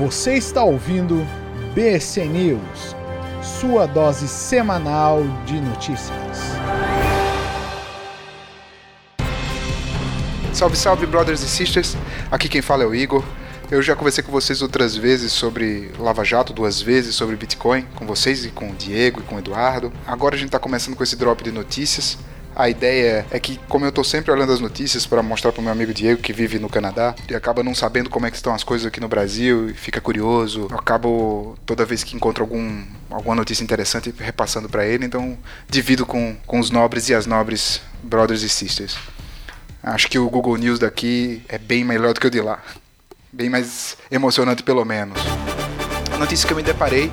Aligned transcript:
Você 0.00 0.32
está 0.32 0.64
ouvindo 0.64 1.26
BC 1.74 2.24
News, 2.24 2.96
sua 3.42 3.84
dose 3.84 4.26
semanal 4.26 5.22
de 5.44 5.60
notícias. 5.60 6.38
Salve, 10.54 10.74
salve, 10.74 11.04
brothers 11.04 11.42
e 11.42 11.48
sisters. 11.50 11.98
Aqui 12.30 12.48
quem 12.48 12.62
fala 12.62 12.82
é 12.82 12.86
o 12.86 12.94
Igor. 12.94 13.22
Eu 13.70 13.82
já 13.82 13.94
conversei 13.94 14.24
com 14.24 14.32
vocês 14.32 14.62
outras 14.62 14.96
vezes 14.96 15.32
sobre 15.32 15.92
Lava 15.98 16.24
Jato, 16.24 16.54
duas 16.54 16.80
vezes 16.80 17.14
sobre 17.14 17.36
Bitcoin, 17.36 17.82
com 17.94 18.06
vocês 18.06 18.46
e 18.46 18.48
com 18.48 18.70
o 18.70 18.74
Diego 18.74 19.20
e 19.20 19.22
com 19.24 19.34
o 19.34 19.38
Eduardo. 19.38 19.92
Agora 20.06 20.34
a 20.34 20.38
gente 20.38 20.48
está 20.48 20.58
começando 20.58 20.96
com 20.96 21.02
esse 21.02 21.14
drop 21.14 21.44
de 21.44 21.52
notícias. 21.52 22.16
A 22.54 22.68
ideia 22.68 23.24
é 23.30 23.38
que, 23.38 23.58
como 23.68 23.84
eu 23.84 23.92
tô 23.92 24.02
sempre 24.02 24.30
olhando 24.30 24.52
as 24.52 24.60
notícias 24.60 25.06
para 25.06 25.22
mostrar 25.22 25.52
pro 25.52 25.62
meu 25.62 25.72
amigo 25.72 25.94
Diego 25.94 26.20
que 26.20 26.32
vive 26.32 26.58
no 26.58 26.68
Canadá 26.68 27.14
e 27.28 27.34
acaba 27.34 27.62
não 27.62 27.74
sabendo 27.74 28.10
como 28.10 28.26
é 28.26 28.30
que 28.30 28.36
estão 28.36 28.52
as 28.54 28.64
coisas 28.64 28.86
aqui 28.86 29.00
no 29.00 29.08
Brasil 29.08 29.70
e 29.70 29.74
fica 29.74 30.00
curioso, 30.00 30.66
eu 30.70 30.76
acabo 30.76 31.56
toda 31.64 31.84
vez 31.84 32.02
que 32.02 32.16
encontro 32.16 32.42
algum, 32.42 32.84
alguma 33.08 33.36
notícia 33.36 33.62
interessante 33.62 34.12
repassando 34.18 34.68
para 34.68 34.84
ele, 34.84 35.06
então 35.06 35.38
divido 35.68 36.04
com, 36.04 36.36
com 36.46 36.58
os 36.58 36.70
nobres 36.70 37.08
e 37.08 37.14
as 37.14 37.24
nobres 37.24 37.80
brothers 38.02 38.42
e 38.42 38.48
sisters. 38.48 38.98
Acho 39.82 40.08
que 40.08 40.18
o 40.18 40.28
Google 40.28 40.56
News 40.56 40.78
daqui 40.78 41.42
é 41.48 41.56
bem 41.56 41.84
melhor 41.84 42.12
do 42.12 42.20
que 42.20 42.26
o 42.26 42.30
de 42.30 42.40
lá. 42.40 42.62
Bem 43.32 43.48
mais 43.48 43.96
emocionante, 44.10 44.62
pelo 44.62 44.84
menos. 44.84 45.18
A 46.12 46.18
notícia 46.18 46.46
que 46.46 46.52
eu 46.52 46.56
me 46.56 46.62
deparei 46.62 47.10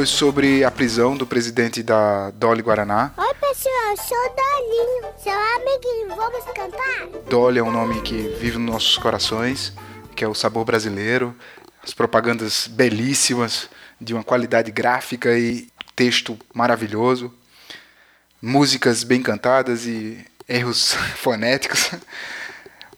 foi 0.00 0.06
sobre 0.06 0.64
a 0.64 0.70
prisão 0.70 1.14
do 1.14 1.26
presidente 1.26 1.82
da 1.82 2.30
Dolly 2.30 2.62
Guaraná. 2.62 3.12
Oi, 3.18 3.34
pessoal, 3.34 3.96
sou 3.98 4.34
Dolinho, 4.34 5.12
seu 5.22 5.30
amiguinho, 5.30 6.16
vamos 6.16 6.42
cantar? 6.54 7.20
Dolly 7.28 7.58
é 7.58 7.62
um 7.62 7.70
nome 7.70 8.00
que 8.00 8.14
vive 8.40 8.56
nos 8.56 8.72
nossos 8.72 8.96
corações, 8.96 9.74
que 10.16 10.24
é 10.24 10.26
o 10.26 10.34
sabor 10.34 10.64
brasileiro, 10.64 11.36
as 11.84 11.92
propagandas 11.92 12.66
belíssimas, 12.66 13.68
de 14.00 14.14
uma 14.14 14.24
qualidade 14.24 14.70
gráfica 14.70 15.38
e 15.38 15.68
texto 15.94 16.38
maravilhoso, 16.54 17.30
músicas 18.40 19.04
bem 19.04 19.22
cantadas 19.22 19.84
e 19.84 20.24
erros 20.48 20.94
fonéticos. 21.20 21.90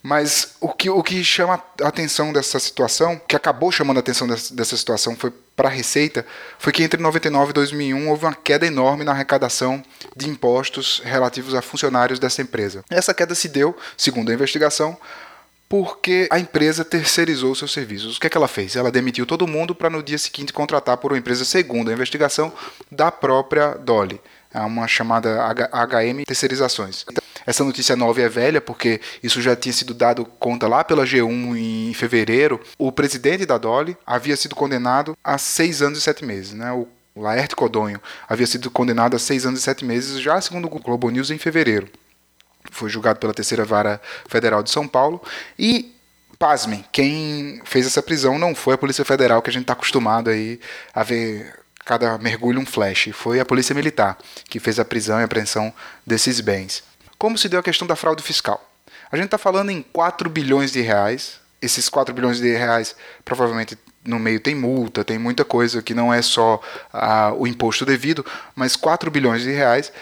Mas 0.03 0.57
o 0.61 0.69
que, 0.69 0.91
o 0.91 1.03
que 1.03 1.23
chama 1.23 1.63
a 1.81 1.89
atenção 1.89 2.33
dessa 2.33 2.59
situação, 2.59 3.21
que 3.29 3.37
acabou 3.37 3.71
chamando 3.71 3.99
a 3.99 4.01
atenção 4.01 4.27
dessa, 4.27 4.53
dessa 4.53 4.77
situação, 4.77 5.15
foi 5.15 5.33
para 5.55 5.69
a 5.69 5.71
Receita, 5.71 6.27
foi 6.59 6.73
que 6.73 6.83
entre 6.83 7.01
99 7.01 7.51
e 7.51 7.53
2001 7.53 8.09
houve 8.09 8.25
uma 8.25 8.35
queda 8.35 8.67
enorme 8.67 9.05
na 9.05 9.13
arrecadação 9.13 9.83
de 10.17 10.29
impostos 10.29 11.01
relativos 11.05 11.55
a 11.55 11.63
funcionários 11.63 12.19
dessa 12.19 12.43
empresa. 12.43 12.85
Essa 12.91 13.15
queda 13.15 13.35
se 13.35 13.49
deu, 13.49 13.77
segundo 13.97 14.31
a 14.31 14.35
investigação, 14.35 14.99
porque 15.69 16.29
a 16.31 16.39
empresa 16.39 16.85
terceirizou 16.85 17.55
seus 17.55 17.73
serviços. 17.73 18.17
O 18.17 18.21
que, 18.21 18.27
é 18.27 18.31
que 18.31 18.37
ela 18.37 18.49
fez? 18.49 18.75
Ela 18.75 18.91
demitiu 18.91 19.25
todo 19.25 19.47
mundo 19.47 19.75
para 19.75 19.89
no 19.89 20.03
dia 20.03 20.19
seguinte 20.19 20.53
contratar 20.53 20.97
por 20.97 21.13
uma 21.13 21.19
empresa, 21.19 21.45
segundo 21.45 21.91
a 21.91 21.95
investigação, 21.95 22.53
da 22.91 23.11
própria 23.11 23.75
Dolly, 23.77 24.21
uma 24.61 24.87
chamada 24.87 25.39
HM 25.73 26.25
Terceirizações. 26.27 27.05
Essa 27.47 27.65
notícia 27.65 27.97
nova 27.97 28.21
é 28.21 28.29
velha, 28.29 28.61
porque 28.61 29.01
isso 29.23 29.41
já 29.41 29.57
tinha 29.57 29.73
sido 29.73 29.95
dado 29.95 30.25
conta 30.25 30.69
lá 30.69 30.85
pela 30.85 31.05
G1 31.05 31.57
em 31.57 31.95
fevereiro. 31.95 32.61
O 32.79 32.93
presidente 32.93 33.45
da 33.45 33.59
Dolly 33.59 33.97
havia 34.07 34.37
sido 34.37 34.55
condenado 34.55 35.17
a 35.25 35.39
seis 35.39 35.83
anos 35.83 35.99
e 35.99 36.03
sete 36.03 36.25
meses. 36.25 36.53
Né? 36.53 36.71
O 36.73 36.87
Laerte 37.17 37.57
Codonho 37.57 38.01
havia 38.29 38.47
sido 38.47 38.71
condenado 38.71 39.17
a 39.17 39.19
seis 39.19 39.45
anos 39.45 39.61
e 39.61 39.63
sete 39.63 39.85
meses, 39.85 40.21
já 40.21 40.41
segundo 40.41 40.67
o 40.67 40.81
Globo 40.81 41.11
News, 41.11 41.31
em 41.31 41.39
fevereiro. 41.39 41.89
Foi 42.71 42.89
julgado 42.89 43.19
pela 43.19 43.35
terceira 43.35 43.65
vara 43.65 44.01
federal 44.29 44.63
de 44.63 44.71
São 44.71 44.87
Paulo. 44.87 45.21
E 45.59 45.95
pasmem, 46.39 46.85
quem 46.91 47.61
fez 47.65 47.87
essa 47.87 48.03
prisão 48.03 48.39
não 48.39 48.55
foi 48.55 48.75
a 48.75 48.79
Polícia 48.79 49.05
Federal, 49.05 49.43
que 49.43 49.51
a 49.51 49.53
gente 49.53 49.63
está 49.63 49.75
acostumado 49.75 50.31
aí 50.31 50.59
a 50.95 51.03
ver 51.03 51.62
cada 51.85 52.19
mergulho 52.19 52.61
um 52.61 52.67
flash. 52.67 53.11
Foi 53.13 53.41
a 53.41 53.45
Polícia 53.45 53.75
Militar 53.75 54.19
que 54.49 54.61
fez 54.61 54.79
a 54.79 54.85
prisão 54.85 55.21
e 55.21 55.25
apreensão 55.25 55.73
desses 56.07 56.41
bens. 56.41 56.83
Como 57.19 57.39
se 57.39 57.49
deu 57.49 57.61
a 57.61 57.63
questão 57.63 57.87
da 57.87 57.97
fraude 57.97 58.23
fiscal? 58.23 58.69
A 59.11 59.17
gente 59.17 59.27
está 59.27 59.39
falando 59.39 59.71
em 59.71 59.83
4 59.83 60.29
bilhões 60.31 60.73
de 60.73 60.81
reais. 60.81 61.41
Esses 61.61 61.89
4 61.89 62.15
bilhões 62.15 62.39
de 62.39 62.57
reais 62.57 62.97
provavelmente 63.25 63.79
no 64.05 64.19
meio 64.19 64.41
tem 64.41 64.55
multa, 64.55 65.05
tem 65.05 65.19
muita 65.19 65.45
coisa 65.45 65.81
que 65.81 65.95
não 65.95 66.13
é 66.13 66.21
só 66.21 66.61
ah, 66.93 67.33
o 67.37 67.47
imposto 67.47 67.87
devido, 67.87 68.27
mas 68.55 68.75
4 68.75 69.11
bilhões 69.11 69.43
de 69.43 69.53
reais 69.53 69.93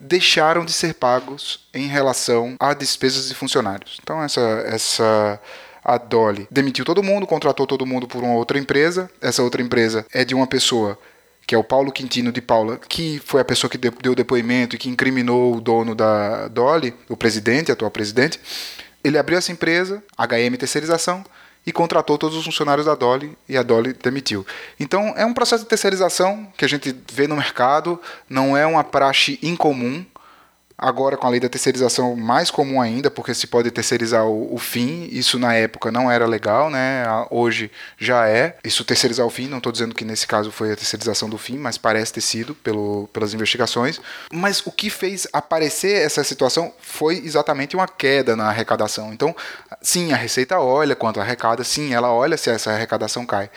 deixaram 0.00 0.64
de 0.64 0.72
ser 0.72 0.94
pagos 0.94 1.68
em 1.74 1.86
relação 1.86 2.56
a 2.58 2.72
despesas 2.72 3.28
de 3.28 3.34
funcionários. 3.34 3.98
Então 4.02 4.22
essa 4.22 4.40
essa 4.66 5.40
a 5.84 5.98
Dolly 5.98 6.46
demitiu 6.50 6.84
todo 6.84 7.02
mundo, 7.02 7.26
contratou 7.26 7.66
todo 7.66 7.84
mundo 7.84 8.06
por 8.06 8.22
uma 8.22 8.34
outra 8.34 8.58
empresa. 8.58 9.10
Essa 9.20 9.42
outra 9.42 9.60
empresa 9.60 10.06
é 10.12 10.24
de 10.24 10.34
uma 10.34 10.46
pessoa 10.46 10.98
que 11.46 11.54
é 11.54 11.58
o 11.58 11.64
Paulo 11.64 11.92
Quintino 11.92 12.32
de 12.32 12.40
Paula, 12.40 12.78
que 12.88 13.20
foi 13.24 13.40
a 13.40 13.44
pessoa 13.44 13.70
que 13.70 13.78
deu 13.78 14.14
depoimento 14.14 14.76
e 14.76 14.78
que 14.78 14.88
incriminou 14.88 15.56
o 15.56 15.60
dono 15.60 15.94
da 15.94 16.48
Dolly, 16.48 16.94
o 17.08 17.16
presidente, 17.16 17.72
atual 17.72 17.90
presidente, 17.90 18.40
ele 19.02 19.18
abriu 19.18 19.38
essa 19.38 19.52
empresa, 19.52 20.02
HM 20.16 20.56
Terceirização, 20.56 21.24
e 21.66 21.72
contratou 21.72 22.18
todos 22.18 22.36
os 22.36 22.44
funcionários 22.44 22.86
da 22.86 22.94
Dolly 22.94 23.36
e 23.48 23.56
a 23.56 23.62
Dolly 23.62 23.92
demitiu. 23.92 24.44
Então 24.78 25.14
é 25.16 25.24
um 25.24 25.32
processo 25.32 25.62
de 25.62 25.68
terceirização 25.68 26.52
que 26.56 26.64
a 26.64 26.68
gente 26.68 26.94
vê 27.12 27.28
no 27.28 27.36
mercado, 27.36 28.00
não 28.28 28.56
é 28.56 28.66
uma 28.66 28.82
praxe 28.82 29.38
incomum, 29.42 30.04
Agora, 30.76 31.16
com 31.16 31.26
a 31.26 31.30
lei 31.30 31.40
da 31.40 31.48
terceirização, 31.48 32.16
mais 32.16 32.50
comum 32.50 32.80
ainda, 32.80 33.10
porque 33.10 33.34
se 33.34 33.46
pode 33.46 33.70
terceirizar 33.70 34.26
o, 34.26 34.54
o, 34.54 34.58
fim. 34.58 35.08
Isso 35.10 35.38
na 35.38 35.54
época 35.54 35.90
não 35.90 36.10
era 36.10 36.26
legal, 36.26 36.70
né? 36.70 37.04
Hoje 37.30 37.70
já 37.98 38.28
é. 38.28 38.56
Isso 38.64 38.84
terceirizar 38.84 39.26
o 39.26 39.30
fim, 39.30 39.48
não 39.48 39.58
estou 39.58 39.72
dizendo 39.72 39.94
que 39.94 40.04
nesse 40.04 40.26
caso 40.26 40.50
foi 40.50 40.72
a 40.72 40.76
terceirização 40.76 41.28
do 41.28 41.38
fim, 41.38 41.56
mas 41.58 41.78
parece 41.78 42.12
ter 42.12 42.20
sido 42.20 42.54
pelo, 42.54 43.08
pelas 43.12 43.34
investigações. 43.34 44.00
Mas 44.32 44.64
o 44.66 44.72
que 44.72 44.90
fez 44.90 45.26
aparecer 45.32 46.04
essa 46.04 46.24
situação 46.24 46.72
foi 46.80 47.18
exatamente 47.18 47.76
uma 47.76 47.86
queda 47.86 48.34
na 48.34 48.48
arrecadação. 48.48 49.12
Então, 49.12 49.34
sim, 49.80 50.12
a 50.12 50.16
Receita 50.16 50.58
olha 50.58 50.96
quanto 50.96 51.20
arrecada, 51.20 51.62
sim, 51.64 51.92
ela 51.94 52.12
olha 52.12 52.36
se 52.36 52.50
essa 52.50 52.70
arrecadação 52.72 53.24
cai. 53.26 53.50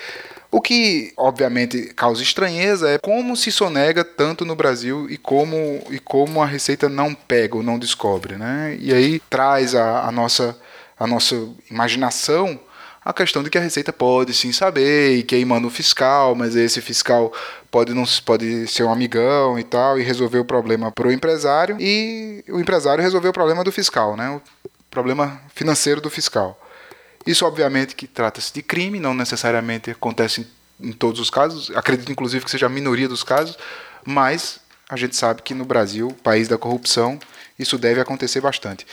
O 0.55 0.61
que, 0.61 1.11
obviamente, 1.17 1.93
causa 1.97 2.23
estranheza 2.23 2.89
é 2.89 2.97
como 2.97 3.35
se 3.35 3.51
sonega 3.51 4.05
tanto 4.05 4.45
no 4.45 4.55
Brasil 4.55 5.05
e 5.09 5.17
como, 5.17 5.83
e 5.89 5.99
como 5.99 6.41
a 6.41 6.45
Receita 6.45 6.88
não 6.88 7.13
pega 7.13 7.57
ou 7.57 7.61
não 7.61 7.77
descobre. 7.77 8.38
Né? 8.38 8.77
E 8.79 8.93
aí 8.93 9.19
traz 9.29 9.75
a, 9.75 10.07
a, 10.07 10.11
nossa, 10.13 10.57
a 10.97 11.05
nossa 11.05 11.35
imaginação 11.69 12.57
a 13.03 13.11
questão 13.11 13.43
de 13.43 13.49
que 13.49 13.57
a 13.57 13.61
Receita 13.61 13.91
pode 13.91 14.33
sim 14.33 14.53
saber 14.53 15.17
e 15.17 15.23
que 15.23 15.35
aí 15.35 15.43
manda 15.43 15.67
um 15.67 15.69
fiscal, 15.69 16.33
mas 16.33 16.55
esse 16.55 16.79
fiscal 16.79 17.33
pode 17.69 17.93
não 17.93 18.05
pode 18.25 18.66
ser 18.66 18.83
um 18.83 18.91
amigão 18.93 19.59
e 19.59 19.63
tal 19.63 19.99
e 19.99 20.03
resolver 20.03 20.39
o 20.39 20.45
problema 20.45 20.89
para 20.89 21.09
o 21.09 21.11
empresário 21.11 21.75
e 21.81 22.45
o 22.47 22.61
empresário 22.61 23.03
resolver 23.03 23.27
o 23.27 23.33
problema 23.33 23.61
do 23.61 23.73
fiscal, 23.73 24.16
né? 24.16 24.29
O 24.29 24.41
problema 24.89 25.39
financeiro 25.53 25.99
do 25.99 26.09
fiscal. 26.09 26.57
Isso, 27.25 27.45
obviamente, 27.45 27.95
que 27.95 28.07
trata-se 28.07 28.53
de 28.53 28.61
crime, 28.61 28.99
não 28.99 29.13
necessariamente 29.13 29.91
acontece 29.91 30.47
em, 30.79 30.89
em 30.89 30.91
todos 30.91 31.19
os 31.19 31.29
casos, 31.29 31.71
acredito 31.75 32.11
inclusive 32.11 32.45
que 32.45 32.51
seja 32.51 32.67
a 32.67 32.69
minoria 32.69 33.07
dos 33.07 33.23
casos, 33.23 33.57
mas 34.05 34.59
a 34.87 34.95
gente 34.95 35.15
sabe 35.15 35.41
que 35.41 35.53
no 35.53 35.65
Brasil, 35.65 36.15
país 36.23 36.47
da 36.47 36.57
corrupção, 36.57 37.19
isso 37.57 37.77
deve 37.77 37.99
acontecer 37.99 38.41
bastante. 38.41 38.85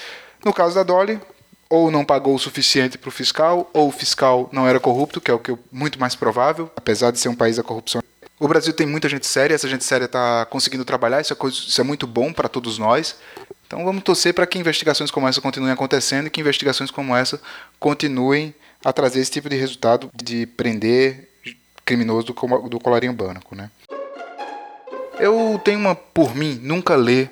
No 0.45 0.53
caso 0.53 0.75
da 0.75 0.83
Dolly, 0.83 1.21
ou 1.69 1.91
não 1.91 2.05
pagou 2.05 2.35
o 2.35 2.39
suficiente 2.39 2.99
para 2.99 3.09
o 3.09 3.13
fiscal, 3.13 3.71
ou 3.73 3.89
o 3.89 3.93
fiscal 3.93 4.49
não 4.53 4.67
era 4.67 4.81
corrupto, 4.81 5.21
que 5.21 5.31
é 5.31 5.35
o 5.35 5.39
que 5.39 5.53
é 5.53 5.59
muito 5.71 6.01
mais 6.01 6.15
provável, 6.15 6.71
apesar 6.77 7.11
de 7.11 7.19
ser 7.19 7.29
um 7.29 7.35
país 7.35 7.57
da 7.57 7.63
corrupção. 7.63 8.03
O 8.43 8.49
Brasil 8.49 8.73
tem 8.73 8.89
muita 8.89 9.09
gente 9.09 9.25
séria, 9.25 9.55
essa 9.55 9.69
gente 9.69 9.85
séria 9.85 10.07
está 10.07 10.45
conseguindo 10.47 10.85
trabalhar, 10.85 11.21
isso 11.21 11.33
é, 11.33 11.37
coisa, 11.37 11.57
isso 11.57 11.81
é 11.81 11.85
muito 11.85 12.09
bom 12.09 12.33
para 12.33 12.49
todos 12.49 12.77
nós. 12.77 13.15
Então 13.65 13.85
vamos 13.85 14.03
torcer 14.03 14.35
para 14.35 14.45
que 14.49 14.59
investigações 14.59 15.13
como 15.13 15.29
essa 15.29 15.41
continuem 15.41 15.73
acontecendo 15.73 16.27
e 16.27 16.31
que 16.31 16.41
investigações 16.41 16.91
como 16.91 17.15
essa 17.15 17.41
continuem 17.79 18.53
a 18.85 18.93
trazer 18.93 19.21
esse 19.21 19.31
tipo 19.31 19.49
de 19.49 19.55
resultado 19.55 20.11
de 20.13 20.45
prender 20.45 21.29
criminoso 21.85 22.27
do, 22.27 22.69
do 22.69 22.81
colarinho 22.81 23.13
branco, 23.13 23.55
né? 23.55 23.71
Eu 25.21 25.61
tenho 25.65 25.79
uma 25.79 25.95
por 25.95 26.35
mim 26.35 26.59
nunca 26.61 26.97
ler 26.97 27.31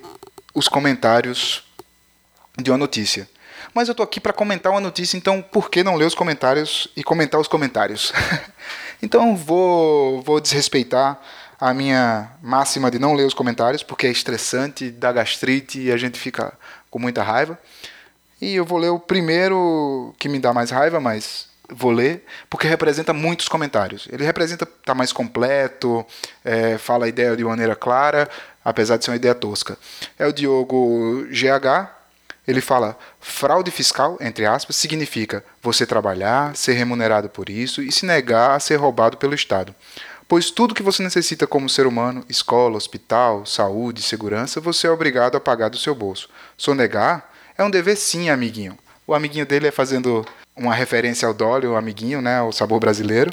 os 0.54 0.68
comentários 0.68 1.64
de 2.56 2.70
uma 2.70 2.78
notícia. 2.78 3.28
Mas 3.74 3.88
eu 3.88 3.96
tô 3.96 4.04
aqui 4.04 4.20
para 4.20 4.32
comentar 4.32 4.70
uma 4.70 4.80
notícia, 4.80 5.16
então 5.16 5.42
por 5.42 5.70
que 5.70 5.82
não 5.82 5.96
ler 5.96 6.04
os 6.04 6.14
comentários 6.14 6.86
e 6.94 7.02
comentar 7.02 7.40
os 7.40 7.48
comentários? 7.48 8.12
então 9.02 9.36
vou 9.36 10.22
vou 10.22 10.40
desrespeitar 10.40 11.20
a 11.60 11.74
minha 11.74 12.30
máxima 12.42 12.90
de 12.90 12.98
não 12.98 13.12
ler 13.12 13.26
os 13.26 13.34
comentários, 13.34 13.82
porque 13.82 14.06
é 14.06 14.10
estressante, 14.10 14.90
dá 14.90 15.12
gastrite 15.12 15.78
e 15.78 15.92
a 15.92 15.96
gente 15.96 16.18
fica 16.18 16.52
com 16.90 16.98
muita 16.98 17.22
raiva. 17.22 17.58
E 18.40 18.54
eu 18.54 18.64
vou 18.64 18.78
ler 18.78 18.88
o 18.88 18.98
primeiro 18.98 20.14
que 20.18 20.28
me 20.28 20.38
dá 20.38 20.54
mais 20.54 20.70
raiva, 20.70 20.98
mas 20.98 21.46
vou 21.68 21.90
ler, 21.90 22.24
porque 22.48 22.66
representa 22.66 23.12
muitos 23.12 23.46
comentários. 23.46 24.08
Ele 24.10 24.24
representa, 24.24 24.64
tá 24.64 24.94
mais 24.94 25.12
completo, 25.12 26.04
é, 26.42 26.78
fala 26.78 27.04
a 27.04 27.08
ideia 27.08 27.36
de 27.36 27.44
maneira 27.44 27.76
clara, 27.76 28.28
apesar 28.64 28.96
de 28.96 29.04
ser 29.04 29.10
uma 29.10 29.16
ideia 29.16 29.34
tosca. 29.34 29.78
É 30.18 30.26
o 30.26 30.32
Diogo 30.32 31.26
GH, 31.28 31.99
ele 32.46 32.60
fala 32.60 32.98
fraude 33.20 33.70
fiscal, 33.70 34.16
entre 34.20 34.46
aspas, 34.46 34.76
significa 34.76 35.44
você 35.62 35.86
trabalhar, 35.86 36.56
ser 36.56 36.72
remunerado 36.72 37.28
por 37.28 37.48
isso 37.48 37.82
e 37.82 37.92
se 37.92 38.06
negar 38.06 38.56
a 38.56 38.60
ser 38.60 38.76
roubado 38.76 39.16
pelo 39.16 39.34
Estado. 39.34 39.74
Pois 40.26 40.50
tudo 40.50 40.74
que 40.74 40.82
você 40.82 41.02
necessita 41.02 41.46
como 41.46 41.68
ser 41.68 41.86
humano, 41.86 42.24
escola, 42.28 42.76
hospital, 42.76 43.44
saúde, 43.44 44.00
segurança, 44.00 44.60
você 44.60 44.86
é 44.86 44.90
obrigado 44.90 45.36
a 45.36 45.40
pagar 45.40 45.68
do 45.68 45.76
seu 45.76 45.94
bolso. 45.94 46.28
Sonegar 46.56 47.28
é 47.58 47.64
um 47.64 47.70
dever 47.70 47.96
sim, 47.96 48.30
amiguinho. 48.30 48.78
O 49.06 49.12
amiguinho 49.12 49.44
dele 49.44 49.66
é 49.66 49.72
fazendo 49.72 50.24
uma 50.54 50.72
referência 50.72 51.26
ao 51.26 51.34
Dolly, 51.34 51.66
o 51.66 51.74
amiguinho, 51.74 52.22
né, 52.22 52.40
o 52.42 52.52
sabor 52.52 52.78
brasileiro. 52.78 53.32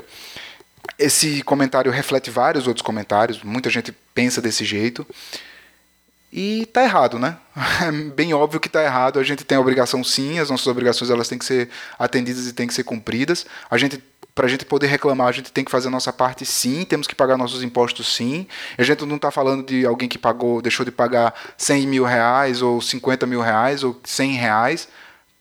Esse 0.97 1.43
comentário 1.43 1.91
reflete 1.91 2.31
vários 2.31 2.65
outros 2.65 2.81
comentários, 2.81 3.43
muita 3.43 3.69
gente 3.69 3.91
pensa 4.13 4.41
desse 4.41 4.65
jeito. 4.65 5.05
E 6.31 6.65
tá 6.67 6.83
errado, 6.83 7.17
né? 7.17 7.37
É 7.81 7.91
bem 7.91 8.33
óbvio 8.33 8.59
que 8.59 8.69
tá 8.69 8.83
errado. 8.83 9.19
A 9.19 9.23
gente 9.23 9.43
tem 9.43 9.57
a 9.57 9.61
obrigação 9.61 10.03
sim, 10.03 10.39
as 10.39 10.49
nossas 10.49 10.67
obrigações 10.67 11.09
elas 11.09 11.27
têm 11.27 11.37
que 11.37 11.45
ser 11.45 11.69
atendidas 11.97 12.47
e 12.47 12.53
têm 12.53 12.67
que 12.67 12.73
ser 12.73 12.83
cumpridas. 12.83 13.45
A 13.69 13.77
gente 13.77 14.01
para 14.37 14.45
a 14.45 14.49
gente 14.49 14.65
poder 14.65 14.85
reclamar, 14.85 15.29
a 15.29 15.31
gente 15.31 15.51
tem 15.51 15.65
que 15.65 15.71
fazer 15.71 15.87
a 15.87 15.91
nossa 15.91 16.13
parte 16.13 16.45
sim, 16.45 16.85
temos 16.85 17.07
que 17.07 17.15
pagar 17.15 17.39
nossos 17.39 17.63
impostos 17.63 18.07
sim. 18.07 18.45
A 18.77 18.83
gente 18.83 19.03
não 19.03 19.15
está 19.15 19.31
falando 19.31 19.65
de 19.65 19.83
alguém 19.83 20.07
que 20.07 20.19
pagou, 20.19 20.61
deixou 20.61 20.85
de 20.85 20.91
pagar 20.91 21.33
100 21.57 21.87
mil 21.87 22.03
reais, 22.03 22.61
ou 22.61 22.79
50 22.79 23.25
mil 23.25 23.41
reais, 23.41 23.83
ou 23.83 23.99
100 24.03 24.33
reais 24.33 24.87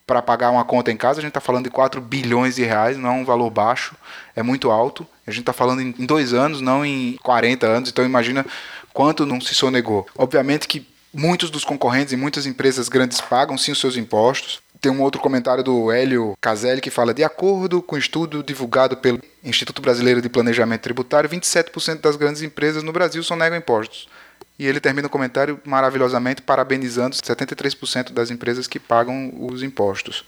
para 0.06 0.22
pagar 0.22 0.50
uma 0.50 0.64
conta 0.64 0.90
em 0.90 0.96
casa. 0.96 1.18
A 1.18 1.20
gente 1.20 1.28
está 1.28 1.42
falando 1.42 1.64
de 1.64 1.70
4 1.70 2.00
bilhões 2.00 2.54
de 2.54 2.64
reais, 2.64 2.96
não 2.96 3.10
é 3.10 3.12
um 3.12 3.24
valor 3.24 3.50
baixo, 3.50 3.94
é 4.34 4.42
muito 4.42 4.70
alto. 4.70 5.06
A 5.26 5.30
gente 5.30 5.40
está 5.40 5.52
falando 5.52 5.82
em 5.82 6.06
dois 6.06 6.32
anos, 6.32 6.62
não 6.62 6.86
em 6.86 7.18
40 7.22 7.66
anos. 7.66 7.90
Então 7.90 8.02
imagina 8.02 8.46
quanto 8.96 9.26
não 9.26 9.42
se 9.42 9.54
sonegou. 9.54 10.06
Obviamente 10.16 10.66
que 10.66 10.88
muitos 11.12 11.50
dos 11.50 11.64
concorrentes 11.64 12.14
e 12.14 12.16
muitas 12.16 12.46
empresas 12.46 12.88
grandes 12.88 13.20
pagam 13.20 13.58
sim 13.58 13.70
os 13.70 13.78
seus 13.78 13.94
impostos. 13.94 14.62
Tem 14.80 14.90
um 14.90 15.02
outro 15.02 15.20
comentário 15.20 15.62
do 15.62 15.92
Hélio 15.92 16.34
Caselli 16.40 16.80
que 16.80 16.90
fala: 16.90 17.12
de 17.12 17.22
acordo 17.22 17.82
com 17.82 17.94
o 17.94 17.98
estudo 17.98 18.42
divulgado 18.42 18.96
pelo 18.96 19.20
Instituto 19.44 19.82
Brasileiro 19.82 20.22
de 20.22 20.30
Planejamento 20.30 20.80
Tributário, 20.80 21.28
27% 21.28 22.00
das 22.00 22.16
grandes 22.16 22.40
empresas 22.40 22.82
no 22.82 22.90
Brasil 22.90 23.22
sonegam 23.22 23.58
impostos. 23.58 24.08
E 24.58 24.66
ele 24.66 24.80
termina 24.80 25.08
o 25.08 25.10
comentário 25.10 25.60
maravilhosamente 25.62 26.40
parabenizando 26.40 27.14
73% 27.16 28.12
das 28.12 28.30
empresas 28.30 28.66
que 28.66 28.80
pagam 28.80 29.30
os 29.38 29.62
impostos. 29.62 30.24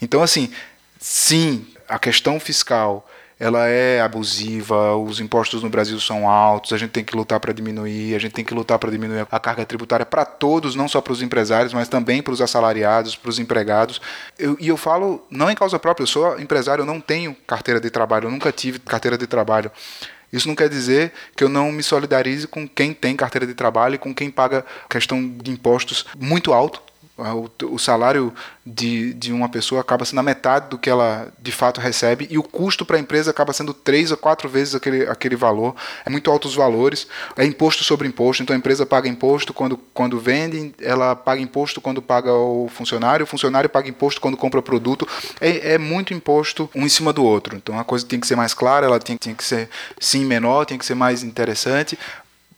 Então, 0.00 0.22
assim, 0.22 0.50
sim, 0.98 1.66
a 1.86 1.98
questão 1.98 2.40
fiscal 2.40 3.06
ela 3.38 3.68
é 3.68 4.00
abusiva, 4.00 4.96
os 4.96 5.20
impostos 5.20 5.62
no 5.62 5.70
Brasil 5.70 6.00
são 6.00 6.28
altos, 6.28 6.72
a 6.72 6.78
gente 6.78 6.90
tem 6.90 7.04
que 7.04 7.16
lutar 7.16 7.38
para 7.38 7.52
diminuir, 7.52 8.14
a 8.14 8.18
gente 8.18 8.32
tem 8.32 8.44
que 8.44 8.52
lutar 8.52 8.78
para 8.78 8.90
diminuir 8.90 9.26
a 9.30 9.38
carga 9.38 9.64
tributária 9.64 10.04
para 10.04 10.24
todos, 10.24 10.74
não 10.74 10.88
só 10.88 11.00
para 11.00 11.12
os 11.12 11.22
empresários, 11.22 11.72
mas 11.72 11.88
também 11.88 12.20
para 12.20 12.32
os 12.32 12.40
assalariados, 12.40 13.14
para 13.14 13.30
os 13.30 13.38
empregados. 13.38 14.00
Eu, 14.36 14.56
e 14.58 14.66
eu 14.66 14.76
falo 14.76 15.24
não 15.30 15.48
em 15.48 15.54
causa 15.54 15.78
própria, 15.78 16.02
eu 16.02 16.08
sou 16.08 16.38
empresário, 16.40 16.82
eu 16.82 16.86
não 16.86 17.00
tenho 17.00 17.36
carteira 17.46 17.80
de 17.80 17.90
trabalho, 17.90 18.26
eu 18.26 18.30
nunca 18.30 18.50
tive 18.50 18.80
carteira 18.80 19.16
de 19.16 19.26
trabalho. 19.26 19.70
Isso 20.32 20.48
não 20.48 20.54
quer 20.54 20.68
dizer 20.68 21.12
que 21.34 21.42
eu 21.42 21.48
não 21.48 21.72
me 21.72 21.82
solidarize 21.82 22.46
com 22.46 22.68
quem 22.68 22.92
tem 22.92 23.16
carteira 23.16 23.46
de 23.46 23.54
trabalho 23.54 23.94
e 23.94 23.98
com 23.98 24.14
quem 24.14 24.30
paga 24.30 24.64
questão 24.88 25.26
de 25.26 25.50
impostos 25.50 26.04
muito 26.18 26.52
alto 26.52 26.82
o, 27.18 27.50
o 27.74 27.78
salário 27.78 28.32
de, 28.64 29.12
de 29.14 29.32
uma 29.32 29.48
pessoa 29.48 29.80
acaba 29.80 30.04
sendo 30.04 30.20
a 30.20 30.22
metade 30.22 30.68
do 30.68 30.78
que 30.78 30.88
ela 30.88 31.32
de 31.38 31.50
fato 31.50 31.80
recebe 31.80 32.28
e 32.30 32.38
o 32.38 32.42
custo 32.42 32.84
para 32.84 32.96
a 32.96 33.00
empresa 33.00 33.30
acaba 33.30 33.52
sendo 33.52 33.74
três 33.74 34.10
ou 34.10 34.16
quatro 34.16 34.48
vezes 34.48 34.74
aquele, 34.74 35.02
aquele 35.08 35.34
valor. 35.34 35.74
É 36.04 36.10
muito 36.10 36.30
altos 36.30 36.52
os 36.52 36.56
valores. 36.56 37.06
É 37.36 37.44
imposto 37.44 37.82
sobre 37.82 38.06
imposto. 38.06 38.42
Então 38.42 38.54
a 38.54 38.58
empresa 38.58 38.86
paga 38.86 39.08
imposto 39.08 39.52
quando, 39.52 39.76
quando 39.92 40.18
vende, 40.18 40.74
ela 40.80 41.16
paga 41.16 41.40
imposto 41.40 41.80
quando 41.80 42.00
paga 42.00 42.32
o 42.32 42.68
funcionário, 42.68 43.24
o 43.24 43.26
funcionário 43.26 43.68
paga 43.68 43.88
imposto 43.88 44.20
quando 44.20 44.36
compra 44.36 44.62
produto. 44.62 45.06
É, 45.40 45.74
é 45.74 45.78
muito 45.78 46.14
imposto 46.14 46.70
um 46.74 46.86
em 46.86 46.88
cima 46.88 47.12
do 47.12 47.24
outro. 47.24 47.56
Então 47.56 47.78
a 47.78 47.84
coisa 47.84 48.06
tem 48.06 48.20
que 48.20 48.26
ser 48.26 48.36
mais 48.36 48.54
clara, 48.54 48.86
ela 48.86 49.00
tem, 49.00 49.16
tem 49.16 49.34
que 49.34 49.44
ser 49.44 49.68
sim 49.98 50.24
menor, 50.24 50.64
tem 50.64 50.78
que 50.78 50.86
ser 50.86 50.94
mais 50.94 51.22
interessante. 51.22 51.98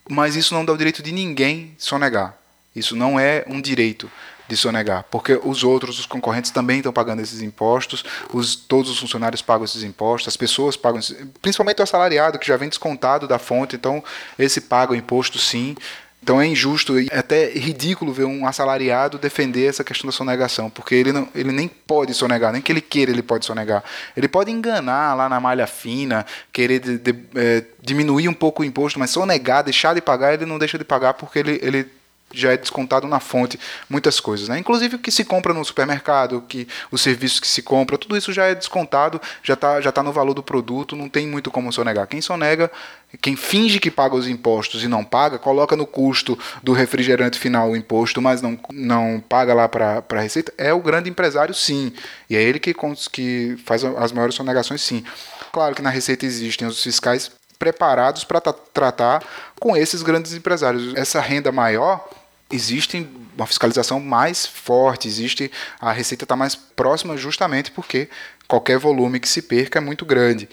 Mas 0.09 0.35
isso 0.35 0.53
não 0.53 0.63
dá 0.63 0.73
o 0.73 0.77
direito 0.77 1.01
de 1.01 1.11
ninguém 1.11 1.75
sonegar. 1.77 2.35
Isso 2.75 2.95
não 2.95 3.19
é 3.19 3.43
um 3.47 3.59
direito 3.59 4.09
de 4.51 4.57
sonegar, 4.57 5.05
porque 5.09 5.39
os 5.43 5.63
outros, 5.63 5.97
os 5.97 6.05
concorrentes 6.05 6.51
também 6.51 6.77
estão 6.77 6.91
pagando 6.91 7.21
esses 7.21 7.41
impostos, 7.41 8.03
os, 8.33 8.53
todos 8.53 8.91
os 8.91 8.99
funcionários 8.99 9.41
pagam 9.41 9.63
esses 9.63 9.81
impostos, 9.81 10.27
as 10.27 10.35
pessoas 10.35 10.75
pagam, 10.75 10.99
principalmente 11.41 11.79
o 11.79 11.83
assalariado, 11.83 12.37
que 12.37 12.45
já 12.45 12.57
vem 12.57 12.67
descontado 12.67 13.29
da 13.29 13.39
fonte, 13.39 13.77
então 13.77 14.03
esse 14.37 14.59
paga 14.59 14.91
o 14.91 14.95
imposto 14.95 15.39
sim. 15.39 15.75
Então 16.21 16.39
é 16.39 16.45
injusto 16.45 16.99
e 16.99 17.07
até 17.11 17.49
ridículo 17.49 18.13
ver 18.13 18.25
um 18.25 18.45
assalariado 18.45 19.17
defender 19.17 19.67
essa 19.67 19.83
questão 19.83 20.07
da 20.07 20.11
sonegação, 20.11 20.69
porque 20.69 20.93
ele, 20.93 21.11
não, 21.11 21.27
ele 21.33 21.51
nem 21.51 21.67
pode 21.67 22.13
sonegar, 22.13 22.51
nem 22.51 22.61
que 22.61 22.71
ele 22.71 22.81
queira 22.81 23.09
ele 23.09 23.23
pode 23.23 23.45
sonegar. 23.45 23.83
Ele 24.15 24.27
pode 24.27 24.51
enganar 24.51 25.15
lá 25.15 25.27
na 25.27 25.39
malha 25.39 25.65
fina, 25.65 26.25
querer 26.53 26.79
de, 26.79 26.97
de, 26.99 27.15
é, 27.35 27.63
diminuir 27.81 28.27
um 28.27 28.33
pouco 28.33 28.61
o 28.61 28.65
imposto, 28.65 28.99
mas 28.99 29.09
sonegar, 29.09 29.63
deixar 29.63 29.95
de 29.95 30.01
pagar, 30.01 30.33
ele 30.33 30.45
não 30.45 30.59
deixa 30.59 30.77
de 30.77 30.83
pagar 30.83 31.15
porque 31.15 31.39
ele, 31.39 31.59
ele 31.63 32.00
já 32.33 32.53
é 32.53 32.57
descontado 32.57 33.07
na 33.07 33.19
fonte 33.19 33.59
muitas 33.89 34.19
coisas, 34.19 34.47
né? 34.47 34.59
Inclusive 34.59 34.95
o 34.95 34.99
que 34.99 35.11
se 35.11 35.23
compra 35.23 35.53
no 35.53 35.63
supermercado, 35.63 36.43
que 36.47 36.67
os 36.91 37.01
serviços 37.01 37.39
que 37.39 37.47
se 37.47 37.61
compra, 37.61 37.97
tudo 37.97 38.17
isso 38.17 38.31
já 38.31 38.45
é 38.45 38.55
descontado, 38.55 39.21
já 39.43 39.53
está 39.53 39.81
já 39.81 39.91
tá 39.91 40.03
no 40.03 40.11
valor 40.11 40.33
do 40.33 40.43
produto, 40.43 40.95
não 40.95 41.09
tem 41.09 41.27
muito 41.27 41.51
como 41.51 41.71
sonegar. 41.71 42.07
Quem 42.07 42.21
sonega, 42.21 42.71
quem 43.19 43.35
finge 43.35 43.79
que 43.79 43.91
paga 43.91 44.15
os 44.15 44.27
impostos 44.27 44.83
e 44.83 44.87
não 44.87 45.03
paga, 45.03 45.37
coloca 45.37 45.75
no 45.75 45.85
custo 45.85 46.37
do 46.63 46.73
refrigerante 46.73 47.37
final 47.37 47.69
o 47.69 47.75
imposto, 47.75 48.21
mas 48.21 48.41
não, 48.41 48.57
não 48.71 49.23
paga 49.27 49.53
lá 49.53 49.67
para 49.67 50.03
a 50.09 50.19
receita, 50.19 50.53
é 50.57 50.73
o 50.73 50.79
grande 50.79 51.09
empresário 51.09 51.53
sim. 51.53 51.91
E 52.29 52.35
é 52.35 52.41
ele 52.41 52.59
que, 52.59 52.73
que 53.11 53.57
faz 53.65 53.83
as 53.83 54.11
maiores 54.11 54.35
sonegações 54.35 54.81
sim. 54.81 55.03
Claro 55.51 55.75
que 55.75 55.81
na 55.81 55.89
receita 55.89 56.25
existem 56.25 56.67
os 56.67 56.81
fiscais 56.81 57.31
preparados 57.59 58.23
para 58.23 58.41
tratar 58.41 59.23
com 59.59 59.77
esses 59.77 60.01
grandes 60.01 60.33
empresários. 60.33 60.95
Essa 60.95 61.19
renda 61.19 61.51
maior 61.51 62.09
existe 62.51 63.07
uma 63.35 63.47
fiscalização 63.47 63.99
mais 63.99 64.45
forte, 64.45 65.07
existe 65.07 65.51
a 65.79 65.91
receita 65.91 66.25
está 66.25 66.35
mais 66.35 66.55
próxima 66.55 67.17
justamente 67.17 67.71
porque 67.71 68.09
qualquer 68.47 68.77
volume 68.77 69.19
que 69.19 69.29
se 69.29 69.41
perca 69.41 69.79
é 69.79 69.81
muito 69.81 70.05
grande. 70.05 70.49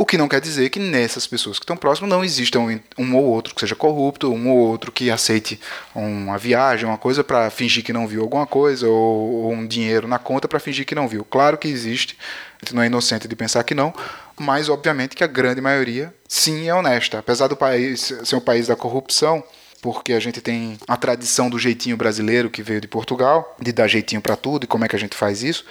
O 0.00 0.06
que 0.06 0.16
não 0.16 0.28
quer 0.28 0.40
dizer 0.40 0.70
que 0.70 0.78
nessas 0.78 1.26
pessoas 1.26 1.58
que 1.58 1.62
estão 1.62 1.76
próximas 1.76 2.08
não 2.08 2.24
existam 2.24 2.80
um 2.96 3.14
ou 3.14 3.22
outro 3.22 3.54
que 3.54 3.60
seja 3.60 3.76
corrupto, 3.76 4.32
um 4.32 4.48
ou 4.48 4.56
outro 4.56 4.90
que 4.90 5.10
aceite 5.10 5.60
uma 5.94 6.38
viagem, 6.38 6.86
uma 6.86 6.96
coisa 6.96 7.22
para 7.22 7.50
fingir 7.50 7.84
que 7.84 7.92
não 7.92 8.06
viu 8.06 8.22
alguma 8.22 8.46
coisa, 8.46 8.88
ou, 8.88 9.44
ou 9.44 9.52
um 9.52 9.66
dinheiro 9.66 10.08
na 10.08 10.18
conta 10.18 10.48
para 10.48 10.58
fingir 10.58 10.86
que 10.86 10.94
não 10.94 11.06
viu. 11.06 11.22
Claro 11.22 11.58
que 11.58 11.68
existe, 11.68 12.16
a 12.62 12.64
gente 12.64 12.74
não 12.74 12.82
é 12.82 12.86
inocente 12.86 13.28
de 13.28 13.36
pensar 13.36 13.62
que 13.62 13.74
não, 13.74 13.92
mas 14.38 14.70
obviamente 14.70 15.14
que 15.14 15.22
a 15.22 15.26
grande 15.26 15.60
maioria 15.60 16.14
sim 16.26 16.66
é 16.66 16.74
honesta. 16.74 17.18
Apesar 17.18 17.48
do 17.48 17.56
país 17.56 18.10
ser 18.24 18.36
um 18.36 18.40
país 18.40 18.68
da 18.68 18.76
corrupção, 18.76 19.44
porque 19.82 20.12
a 20.12 20.20
gente 20.20 20.40
tem 20.40 20.78
a 20.86 20.96
tradição 20.96 21.48
do 21.48 21.58
jeitinho 21.58 21.96
brasileiro 21.96 22.50
que 22.50 22.62
veio 22.62 22.80
de 22.80 22.88
Portugal, 22.88 23.56
de 23.60 23.72
dar 23.72 23.88
jeitinho 23.88 24.20
para 24.20 24.36
tudo 24.36 24.64
e 24.64 24.66
como 24.66 24.84
é 24.84 24.88
que 24.88 24.96
a 24.96 24.98
gente 24.98 25.16
faz 25.16 25.42
isso, 25.42 25.64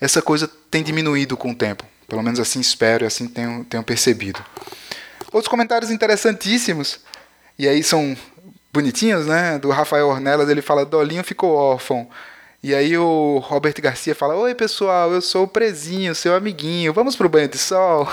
essa 0.00 0.22
coisa 0.22 0.50
tem 0.70 0.82
diminuído 0.82 1.36
com 1.36 1.50
o 1.50 1.54
tempo. 1.54 1.84
Pelo 2.06 2.22
menos 2.22 2.40
assim 2.40 2.60
espero 2.60 3.04
e 3.04 3.06
assim 3.06 3.26
tenho, 3.26 3.64
tenho 3.64 3.82
percebido. 3.82 4.42
Outros 5.32 5.48
comentários 5.48 5.90
interessantíssimos, 5.90 7.00
e 7.58 7.68
aí 7.68 7.82
são 7.82 8.16
bonitinhos, 8.72 9.26
né? 9.26 9.58
Do 9.58 9.70
Rafael 9.70 10.08
Ornelas, 10.08 10.48
ele 10.48 10.62
fala: 10.62 10.86
Dolinho 10.86 11.22
ficou 11.22 11.52
órfão. 11.52 12.08
E 12.62 12.74
aí 12.74 12.96
o 12.96 13.38
Roberto 13.38 13.82
Garcia 13.82 14.14
fala: 14.14 14.36
Oi 14.36 14.54
pessoal, 14.54 15.12
eu 15.12 15.20
sou 15.20 15.44
o 15.44 15.48
Prezinho, 15.48 16.14
seu 16.14 16.34
amiguinho, 16.34 16.92
vamos 16.92 17.14
pro 17.14 17.28
banho 17.28 17.48
de 17.48 17.58
sol? 17.58 18.10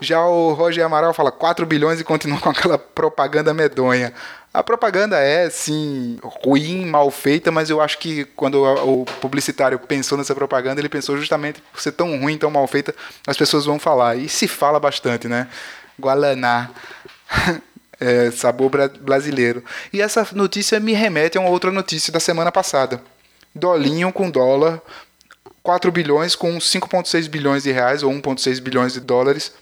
Já 0.00 0.24
o 0.24 0.54
Roger 0.54 0.84
Amaral 0.84 1.12
fala 1.12 1.30
4 1.30 1.66
bilhões 1.66 2.00
e 2.00 2.04
continua 2.04 2.40
com 2.40 2.48
aquela 2.48 2.78
propaganda 2.78 3.52
medonha. 3.52 4.14
A 4.52 4.64
propaganda 4.64 5.16
é, 5.16 5.48
sim, 5.48 6.18
ruim, 6.22 6.84
mal 6.84 7.08
feita, 7.10 7.52
mas 7.52 7.70
eu 7.70 7.80
acho 7.80 7.98
que 7.98 8.24
quando 8.24 8.64
o 8.64 9.04
publicitário 9.20 9.78
pensou 9.78 10.18
nessa 10.18 10.34
propaganda, 10.34 10.80
ele 10.80 10.88
pensou 10.88 11.16
justamente 11.16 11.62
por 11.72 11.80
ser 11.80 11.92
tão 11.92 12.18
ruim, 12.18 12.36
tão 12.36 12.50
mal 12.50 12.66
feita, 12.66 12.92
as 13.26 13.36
pessoas 13.36 13.64
vão 13.64 13.78
falar. 13.78 14.16
E 14.16 14.28
se 14.28 14.48
fala 14.48 14.80
bastante, 14.80 15.28
né? 15.28 15.46
Gualaná. 16.00 16.70
é, 18.00 18.30
sabor 18.32 18.70
brasileiro. 19.00 19.62
E 19.92 20.00
essa 20.00 20.26
notícia 20.32 20.80
me 20.80 20.94
remete 20.94 21.38
a 21.38 21.40
uma 21.40 21.50
outra 21.50 21.70
notícia 21.70 22.12
da 22.12 22.18
semana 22.18 22.50
passada. 22.50 23.00
Dolinho 23.54 24.12
com 24.12 24.30
dólar, 24.30 24.80
4 25.62 25.92
bilhões 25.92 26.34
com 26.34 26.58
5,6 26.58 27.28
bilhões 27.28 27.62
de 27.62 27.70
reais, 27.70 28.02
ou 28.02 28.10
1,6 28.10 28.60
bilhões 28.60 28.94
de 28.94 29.00
dólares. 29.00 29.52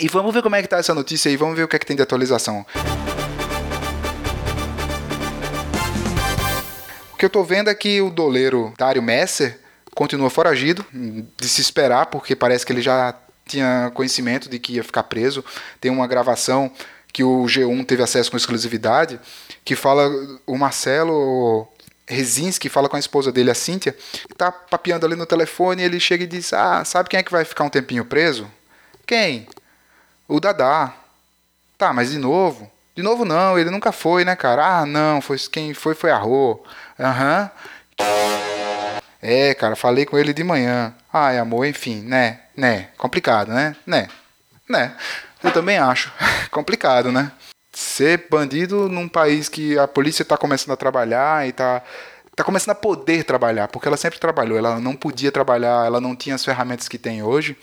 E 0.00 0.08
vamos 0.08 0.32
ver 0.32 0.42
como 0.42 0.56
é 0.56 0.62
que 0.62 0.68
tá 0.68 0.78
essa 0.78 0.94
notícia 0.94 1.28
aí, 1.28 1.36
vamos 1.36 1.56
ver 1.56 1.64
o 1.64 1.68
que 1.68 1.76
é 1.76 1.78
que 1.78 1.86
tem 1.86 1.96
de 1.96 2.02
atualização. 2.02 2.64
Que 7.18 7.24
eu 7.24 7.30
tô 7.30 7.42
vendo 7.42 7.68
é 7.68 7.74
que 7.74 8.00
o 8.00 8.10
doleiro 8.10 8.72
Dário 8.78 9.02
Messer 9.02 9.58
continua 9.94 10.30
foragido, 10.30 10.86
de 10.92 11.48
se 11.48 11.60
esperar, 11.60 12.06
porque 12.06 12.36
parece 12.36 12.64
que 12.64 12.72
ele 12.72 12.80
já 12.80 13.14
tinha 13.46 13.90
conhecimento 13.94 14.48
de 14.48 14.58
que 14.58 14.74
ia 14.74 14.84
ficar 14.84 15.02
preso. 15.02 15.44
Tem 15.80 15.90
uma 15.90 16.06
gravação 16.06 16.70
que 17.12 17.24
o 17.24 17.44
G1 17.44 17.84
teve 17.84 18.02
acesso 18.02 18.30
com 18.30 18.36
exclusividade, 18.36 19.18
que 19.64 19.74
fala 19.74 20.08
o 20.46 20.56
Marcelo 20.56 21.66
Rezinski 22.06 22.68
fala 22.68 22.88
com 22.88 22.96
a 22.96 23.00
esposa 23.00 23.30
dele, 23.32 23.50
a 23.50 23.54
Cíntia, 23.54 23.94
e 24.30 24.34
tá 24.34 24.50
papeando 24.50 25.04
ali 25.04 25.14
no 25.14 25.26
telefone 25.26 25.82
ele 25.82 26.00
chega 26.00 26.24
e 26.24 26.26
diz: 26.26 26.52
Ah, 26.52 26.84
sabe 26.84 27.08
quem 27.08 27.18
é 27.18 27.22
que 27.22 27.32
vai 27.32 27.44
ficar 27.44 27.64
um 27.64 27.68
tempinho 27.68 28.04
preso? 28.04 28.50
Quem? 29.06 29.46
O 30.28 30.38
Dadá. 30.38 30.94
Tá, 31.76 31.92
mas 31.92 32.10
de 32.10 32.18
novo? 32.18 32.70
De 32.98 33.04
novo 33.04 33.24
não, 33.24 33.56
ele 33.56 33.70
nunca 33.70 33.92
foi, 33.92 34.24
né, 34.24 34.34
cara? 34.34 34.80
Ah, 34.80 34.84
não, 34.84 35.20
foi 35.20 35.38
quem 35.38 35.72
foi 35.72 35.94
foi 35.94 36.10
a 36.10 36.16
Rô. 36.18 36.60
Aham. 36.98 37.48
Uhum. 38.00 39.00
É, 39.22 39.54
cara, 39.54 39.76
falei 39.76 40.04
com 40.04 40.18
ele 40.18 40.32
de 40.32 40.42
manhã. 40.42 40.92
Ai, 41.12 41.38
amor, 41.38 41.64
enfim, 41.64 42.02
né? 42.02 42.40
Né? 42.56 42.88
Complicado, 42.98 43.52
né? 43.52 43.76
Né? 43.86 44.08
Né? 44.68 44.96
Eu 45.44 45.52
também 45.52 45.78
acho. 45.78 46.12
Complicado, 46.50 47.12
né? 47.12 47.30
ser 47.72 48.26
bandido 48.28 48.88
num 48.88 49.08
país 49.08 49.48
que 49.48 49.78
a 49.78 49.86
polícia 49.86 50.24
está 50.24 50.36
começando 50.36 50.72
a 50.72 50.76
trabalhar 50.76 51.46
e 51.46 51.50
está 51.50 51.80
tá 52.34 52.42
começando 52.42 52.72
a 52.72 52.80
poder 52.80 53.22
trabalhar, 53.22 53.68
porque 53.68 53.86
ela 53.86 53.96
sempre 53.96 54.18
trabalhou, 54.18 54.58
ela 54.58 54.80
não 54.80 54.96
podia 54.96 55.30
trabalhar, 55.30 55.86
ela 55.86 56.00
não 56.00 56.16
tinha 56.16 56.34
as 56.34 56.44
ferramentas 56.44 56.88
que 56.88 56.98
tem 56.98 57.22
hoje. 57.22 57.56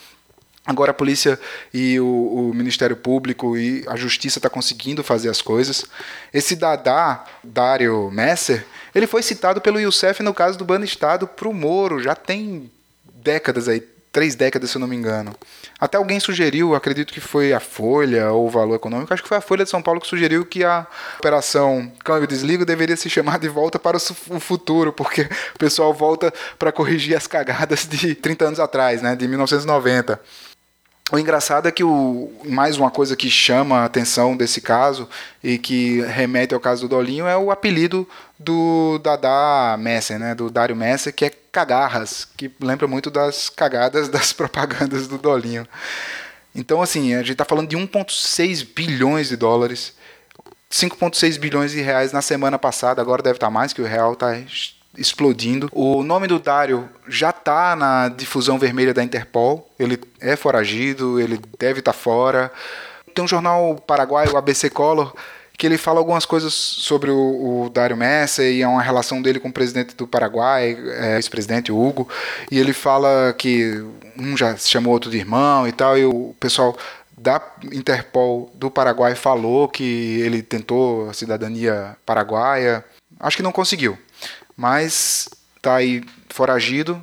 Agora 0.65 0.91
a 0.91 0.93
polícia 0.93 1.39
e 1.72 2.00
o, 2.00 2.50
o 2.50 2.53
Ministério 2.53 2.95
Público 2.95 3.55
e 3.55 3.84
a 3.88 3.95
Justiça 3.95 4.39
está 4.39 4.50
conseguindo 4.50 5.03
fazer 5.03 5.29
as 5.29 5.41
coisas. 5.41 5.86
Esse 6.34 6.55
Dadá, 6.55 7.24
Dário 7.43 8.10
Messer, 8.12 8.65
ele 8.93 9.05
foi 9.05 9.22
citado 9.22 9.62
pelo 9.62 9.79
Youssef 9.79 10.24
no 10.24 10.34
caso 10.34 10.57
do 10.57 10.65
Banestado 10.65 11.27
para 11.27 11.48
o 11.48 11.53
Moro, 11.53 12.01
já 12.01 12.15
tem 12.15 12.72
décadas 13.13 13.67
aí, 13.67 13.79
três 14.12 14.34
décadas, 14.34 14.72
se 14.72 14.77
eu 14.77 14.79
não 14.79 14.88
me 14.88 14.95
engano. 14.95 15.36
Até 15.77 15.98
alguém 15.98 16.19
sugeriu, 16.19 16.74
acredito 16.74 17.13
que 17.13 17.19
foi 17.19 17.53
a 17.53 17.60
Folha 17.60 18.31
ou 18.31 18.48
o 18.48 18.50
Valor 18.50 18.75
Econômico, 18.75 19.13
acho 19.13 19.22
que 19.22 19.29
foi 19.29 19.38
a 19.38 19.41
Folha 19.41 19.65
de 19.65 19.69
São 19.69 19.84
Paulo 19.84 20.00
que 20.00 20.07
sugeriu 20.07 20.45
que 20.45 20.63
a 20.63 20.88
operação 21.19 21.91
câmbio 22.03 22.27
desligo 22.27 22.65
deveria 22.65 22.95
se 22.95 23.10
chamar 23.10 23.38
de 23.38 23.50
volta 23.50 23.77
para 23.77 23.98
o 23.98 24.39
futuro, 24.39 24.93
porque 24.93 25.29
o 25.53 25.60
pessoal 25.60 25.93
volta 25.93 26.34
para 26.57 26.72
corrigir 26.72 27.15
as 27.15 27.27
cagadas 27.27 27.86
de 27.86 28.15
30 28.15 28.45
anos 28.45 28.60
atrás, 28.60 29.01
né, 29.01 29.15
de 29.15 29.27
1990. 29.27 30.19
O 31.12 31.20
engraçado 31.20 31.68
é 31.68 31.72
que 31.72 31.84
o, 31.84 32.32
mais 32.46 32.78
uma 32.78 32.90
coisa 32.90 33.16
que 33.16 33.30
chama 33.30 33.82
a 33.82 33.86
atenção 33.86 34.36
desse 34.36 34.60
caso 34.60 35.08
e 35.44 35.60
que 35.60 36.02
remete 36.02 36.56
ao 36.56 36.60
caso 36.60 36.82
do 36.82 36.96
Dolinho 36.96 37.28
é 37.28 37.38
o 37.38 37.52
apelido 37.52 38.10
do 38.40 38.98
Dada 39.04 39.78
Messer, 39.78 40.18
né, 40.18 40.34
do 40.34 40.50
Dário 40.50 40.76
Messer, 40.76 41.14
que 41.14 41.26
é 41.26 41.32
cagarras, 41.52 42.28
que 42.36 42.52
lembra 42.60 42.88
muito 42.88 43.12
das 43.12 43.50
cagadas 43.50 44.10
das 44.10 44.34
propagandas 44.34 45.08
do 45.08 45.20
Dolinho. 45.20 45.68
Então, 46.56 46.82
assim, 46.82 47.14
a 47.14 47.20
gente 47.20 47.34
está 47.34 47.46
falando 47.46 47.70
de 47.70 47.78
1,6 47.78 48.66
bilhões 48.76 49.30
de 49.30 49.36
dólares, 49.36 49.94
5,6 50.72 51.38
bilhões 51.38 51.72
de 51.72 51.82
reais 51.82 52.12
na 52.12 52.22
semana 52.22 52.58
passada, 52.58 53.00
agora 53.00 53.22
deve 53.22 53.38
estar 53.38 53.48
tá 53.48 53.52
mais, 53.52 53.74
que 53.74 53.82
o 53.82 53.86
real 53.86 54.14
está 54.14 54.42
explodindo. 54.98 55.70
O 55.72 56.02
nome 56.02 56.26
do 56.26 56.40
Dário 56.40 56.90
já 57.08 57.32
está 57.46 57.75
na 57.75 58.10
difusão 58.10 58.58
vermelha 58.58 58.94
da 58.94 59.04
Interpol. 59.04 59.70
Ele 59.78 60.00
é 60.20 60.36
foragido, 60.36 61.20
ele 61.20 61.40
deve 61.60 61.80
estar 61.80 61.94
tá 61.94 61.98
fora. 61.98 62.52
Tem 63.14 63.24
um 63.24 63.28
jornal 63.28 63.75
paraguaio, 63.75 64.36
ABC 64.36 64.70
Color, 64.70 65.14
que 65.56 65.68
ele 65.68 65.78
fala 65.78 66.00
algumas 66.00 66.25
coisas 66.25 66.54
sobre 66.54 67.12
o, 67.12 67.66
o 67.66 67.70
Dário 67.70 67.96
Messer 67.96 68.52
e 68.52 68.62
é 68.64 68.68
uma 68.68 68.82
relação 68.82 69.22
dele 69.22 69.40
com 69.40 69.50
o 69.50 69.54
presidente 69.54 69.96
do 69.96 70.08
Paraguai, 70.08 70.78
é, 70.98 71.16
ex-presidente 71.16 71.72
Hugo, 71.72 72.10
e 72.52 72.60
ele 72.60 72.74
fala 72.74 73.34
que 73.38 73.82
um 74.18 74.36
já 74.36 74.58
chamou 74.58 74.92
outro 74.92 75.10
de 75.10 75.18
irmão 75.18 75.68
e 75.68 75.72
tal, 75.72 75.98
e 75.98 76.04
o 76.04 76.36
pessoal 76.40 76.75
da 77.18 77.42
Interpol 77.72 78.52
do 78.56 78.70
Paraguai 78.70 79.16
falou 79.16 79.70
que 79.70 80.20
ele 80.20 80.42
tentou 80.42 81.10
a 81.10 81.14
cidadania 81.14 81.96
paraguaia, 82.06 82.84
acho 83.20 83.38
que 83.38 83.44
não 83.44 83.52
conseguiu 83.54 83.98
mas 84.56 85.28
está 85.58 85.75
aí 85.75 86.04
foragido, 86.30 87.02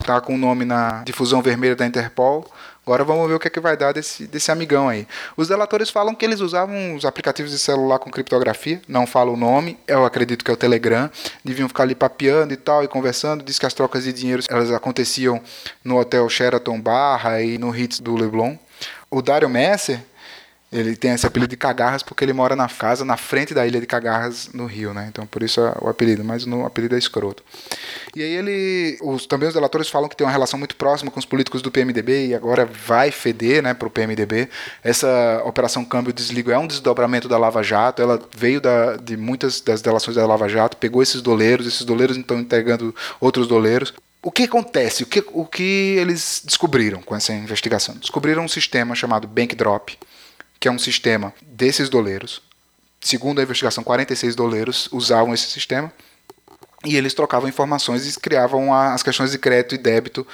está 0.00 0.20
com 0.20 0.34
o 0.34 0.38
nome 0.38 0.64
na 0.64 1.02
difusão 1.04 1.42
vermelha 1.42 1.76
da 1.76 1.86
Interpol. 1.86 2.50
Agora 2.84 3.04
vamos 3.04 3.28
ver 3.28 3.34
o 3.34 3.38
que 3.38 3.46
é 3.46 3.50
que 3.50 3.60
vai 3.60 3.76
dar 3.76 3.92
desse, 3.92 4.26
desse 4.26 4.50
amigão 4.50 4.88
aí. 4.88 5.06
Os 5.36 5.48
delatores 5.48 5.90
falam 5.90 6.14
que 6.14 6.24
eles 6.24 6.40
usavam 6.40 6.96
os 6.96 7.04
aplicativos 7.04 7.52
de 7.52 7.58
celular 7.58 7.98
com 7.98 8.10
criptografia, 8.10 8.80
não 8.88 9.06
falo 9.06 9.34
o 9.34 9.36
nome, 9.36 9.78
eu 9.86 10.04
acredito 10.04 10.44
que 10.44 10.50
é 10.50 10.54
o 10.54 10.56
Telegram. 10.56 11.08
Deviam 11.44 11.68
ficar 11.68 11.84
ali 11.84 11.94
papeando 11.94 12.52
e 12.52 12.56
tal, 12.56 12.82
e 12.82 12.88
conversando. 12.88 13.44
Diz 13.44 13.58
que 13.58 13.66
as 13.66 13.74
trocas 13.74 14.04
de 14.04 14.12
dinheiro 14.12 14.42
elas 14.48 14.72
aconteciam 14.72 15.40
no 15.84 15.98
hotel 15.98 16.28
Sheraton 16.28 16.80
Barra 16.80 17.40
e 17.42 17.58
no 17.58 17.76
Hits 17.76 18.00
do 18.00 18.16
Leblon. 18.16 18.56
O 19.10 19.20
Dario 19.20 19.48
Messer, 19.48 20.00
ele 20.72 20.94
tem 20.94 21.10
esse 21.10 21.26
apelido 21.26 21.50
de 21.50 21.56
Cagarras 21.56 22.02
porque 22.02 22.24
ele 22.24 22.32
mora 22.32 22.54
na 22.54 22.68
casa 22.68 23.04
na 23.04 23.16
frente 23.16 23.52
da 23.52 23.66
ilha 23.66 23.80
de 23.80 23.86
Cagarras, 23.86 24.50
no 24.54 24.66
Rio, 24.66 24.94
né? 24.94 25.06
Então 25.08 25.26
por 25.26 25.42
isso 25.42 25.60
é 25.60 25.74
o 25.80 25.88
apelido, 25.88 26.22
mas 26.22 26.46
o 26.46 26.64
apelido 26.64 26.94
é 26.94 26.98
escroto. 26.98 27.42
E 28.14 28.22
aí 28.22 28.32
ele. 28.32 28.98
Os, 29.02 29.26
também 29.26 29.48
os 29.48 29.54
delatores 29.54 29.88
falam 29.88 30.08
que 30.08 30.16
tem 30.16 30.24
uma 30.24 30.32
relação 30.32 30.58
muito 30.58 30.76
próxima 30.76 31.10
com 31.10 31.18
os 31.18 31.26
políticos 31.26 31.60
do 31.60 31.72
PMDB 31.72 32.28
e 32.28 32.34
agora 32.34 32.64
vai 32.64 33.10
feder 33.10 33.62
né, 33.62 33.74
para 33.74 33.88
o 33.88 33.90
PMDB. 33.90 34.48
Essa 34.82 35.42
operação 35.44 35.84
câmbio 35.84 36.12
desligo 36.12 36.52
é 36.52 36.58
um 36.58 36.68
desdobramento 36.68 37.28
da 37.28 37.36
Lava 37.36 37.62
Jato, 37.62 38.00
ela 38.00 38.20
veio 38.36 38.60
da, 38.60 38.96
de 38.96 39.16
muitas 39.16 39.60
das 39.60 39.82
delações 39.82 40.16
da 40.16 40.26
Lava 40.26 40.48
Jato, 40.48 40.76
pegou 40.76 41.02
esses 41.02 41.20
doleiros, 41.20 41.66
esses 41.66 41.84
doleiros 41.84 42.16
estão 42.16 42.38
entregando 42.38 42.94
outros 43.20 43.48
doleiros. 43.48 43.92
O 44.22 44.30
que 44.30 44.44
acontece? 44.44 45.02
O 45.02 45.06
que, 45.06 45.24
o 45.32 45.46
que 45.46 45.96
eles 45.98 46.42
descobriram 46.44 47.00
com 47.00 47.16
essa 47.16 47.32
investigação? 47.32 47.96
Descobriram 47.96 48.44
um 48.44 48.48
sistema 48.48 48.94
chamado 48.94 49.26
Bank 49.26 49.54
Drop 49.56 49.98
que 50.60 50.68
é 50.68 50.70
um 50.70 50.78
sistema 50.78 51.34
desses 51.40 51.88
doleiros. 51.88 52.42
Segundo 53.00 53.40
a 53.40 53.42
investigação, 53.42 53.82
46 53.82 54.36
doleiros 54.36 54.88
usavam 54.92 55.32
esse 55.32 55.50
sistema 55.50 55.90
e 56.84 56.96
eles 56.96 57.14
trocavam 57.14 57.48
informações 57.48 58.06
e 58.06 58.20
criavam 58.20 58.72
as 58.72 59.02
questões 59.02 59.30
de 59.30 59.38
crédito 59.38 59.74
e 59.74 59.78
débito 59.78 60.26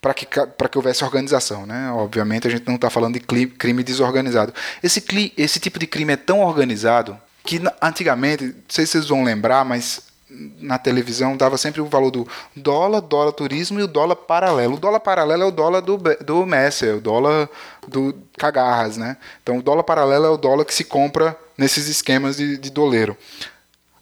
para 0.00 0.12
que, 0.12 0.26
que 0.26 0.78
houvesse 0.78 1.04
organização. 1.04 1.64
Né? 1.64 1.90
Obviamente, 1.92 2.48
a 2.48 2.50
gente 2.50 2.66
não 2.66 2.74
está 2.74 2.90
falando 2.90 3.14
de 3.14 3.20
crime 3.20 3.82
desorganizado. 3.82 4.52
Esse, 4.82 5.32
esse 5.36 5.60
tipo 5.60 5.78
de 5.78 5.86
crime 5.86 6.12
é 6.12 6.16
tão 6.16 6.40
organizado 6.40 7.16
que 7.44 7.60
antigamente, 7.80 8.44
não 8.44 8.54
sei 8.68 8.84
se 8.84 8.92
vocês 8.92 9.08
vão 9.08 9.24
lembrar, 9.24 9.64
mas 9.64 10.02
na 10.30 10.78
televisão 10.78 11.36
dava 11.36 11.56
sempre 11.56 11.80
o 11.80 11.86
valor 11.86 12.10
do 12.10 12.28
dólar, 12.54 13.00
dólar 13.00 13.32
turismo 13.32 13.80
e 13.80 13.82
o 13.82 13.88
dólar 13.88 14.16
paralelo. 14.16 14.74
O 14.74 14.78
dólar 14.78 15.00
paralelo 15.00 15.42
é 15.42 15.46
o 15.46 15.50
dólar 15.50 15.80
do, 15.80 15.96
do 15.96 16.46
Messer, 16.46 16.96
o 16.96 17.00
dólar 17.00 17.48
do 17.86 18.14
Cagarras, 18.36 18.96
né? 18.96 19.16
Então 19.42 19.58
o 19.58 19.62
dólar 19.62 19.84
paralelo 19.84 20.26
é 20.26 20.30
o 20.30 20.36
dólar 20.36 20.64
que 20.64 20.74
se 20.74 20.84
compra 20.84 21.36
nesses 21.56 21.88
esquemas 21.88 22.36
de, 22.36 22.58
de 22.58 22.70
doleiro. 22.70 23.16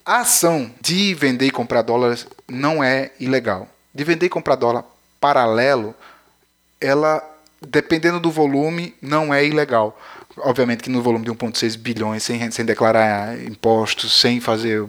A 0.04 0.20
ação 0.20 0.70
de 0.80 1.14
vender 1.14 1.46
e 1.46 1.50
comprar 1.50 1.82
dólares 1.82 2.26
não 2.48 2.82
é 2.82 3.10
ilegal. 3.18 3.68
De 3.94 4.04
vender 4.04 4.26
e 4.26 4.30
comprar 4.30 4.56
dólar 4.56 4.84
paralelo, 5.20 5.94
ela, 6.80 7.22
dependendo 7.60 8.20
do 8.20 8.30
volume, 8.30 8.94
não 9.00 9.32
é 9.32 9.44
ilegal. 9.44 9.98
Obviamente 10.38 10.82
que 10.82 10.90
no 10.90 11.02
volume 11.02 11.24
de 11.24 11.30
1,6 11.30 11.76
bilhões, 11.78 12.22
sem, 12.22 12.50
sem 12.50 12.64
declarar 12.64 13.40
impostos, 13.42 14.20
sem 14.20 14.40
fazer 14.40 14.86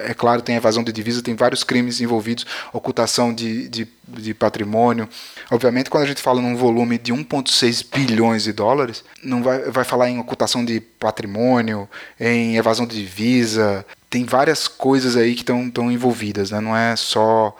é 0.00 0.14
claro, 0.14 0.42
tem 0.42 0.56
evasão 0.56 0.82
de 0.82 0.92
divisa, 0.92 1.22
tem 1.22 1.34
vários 1.34 1.64
crimes 1.64 2.00
envolvidos, 2.00 2.46
ocultação 2.72 3.32
de, 3.32 3.68
de, 3.68 3.88
de 4.08 4.34
patrimônio. 4.34 5.08
Obviamente, 5.50 5.90
quando 5.90 6.04
a 6.04 6.06
gente 6.06 6.22
fala 6.22 6.40
num 6.40 6.56
volume 6.56 6.98
de 6.98 7.12
1,6 7.12 7.86
bilhões 7.92 8.44
de 8.44 8.52
dólares, 8.52 9.04
não 9.22 9.42
vai, 9.42 9.70
vai 9.70 9.84
falar 9.84 10.08
em 10.08 10.18
ocultação 10.18 10.64
de 10.64 10.80
patrimônio, 10.80 11.88
em 12.18 12.56
evasão 12.56 12.86
de 12.86 12.96
divisa, 12.96 13.84
tem 14.08 14.24
várias 14.24 14.68
coisas 14.68 15.16
aí 15.16 15.34
que 15.34 15.42
estão 15.42 15.90
envolvidas, 15.90 16.50
né? 16.50 16.60
não 16.60 16.76
é 16.76 16.96
só 16.96 17.56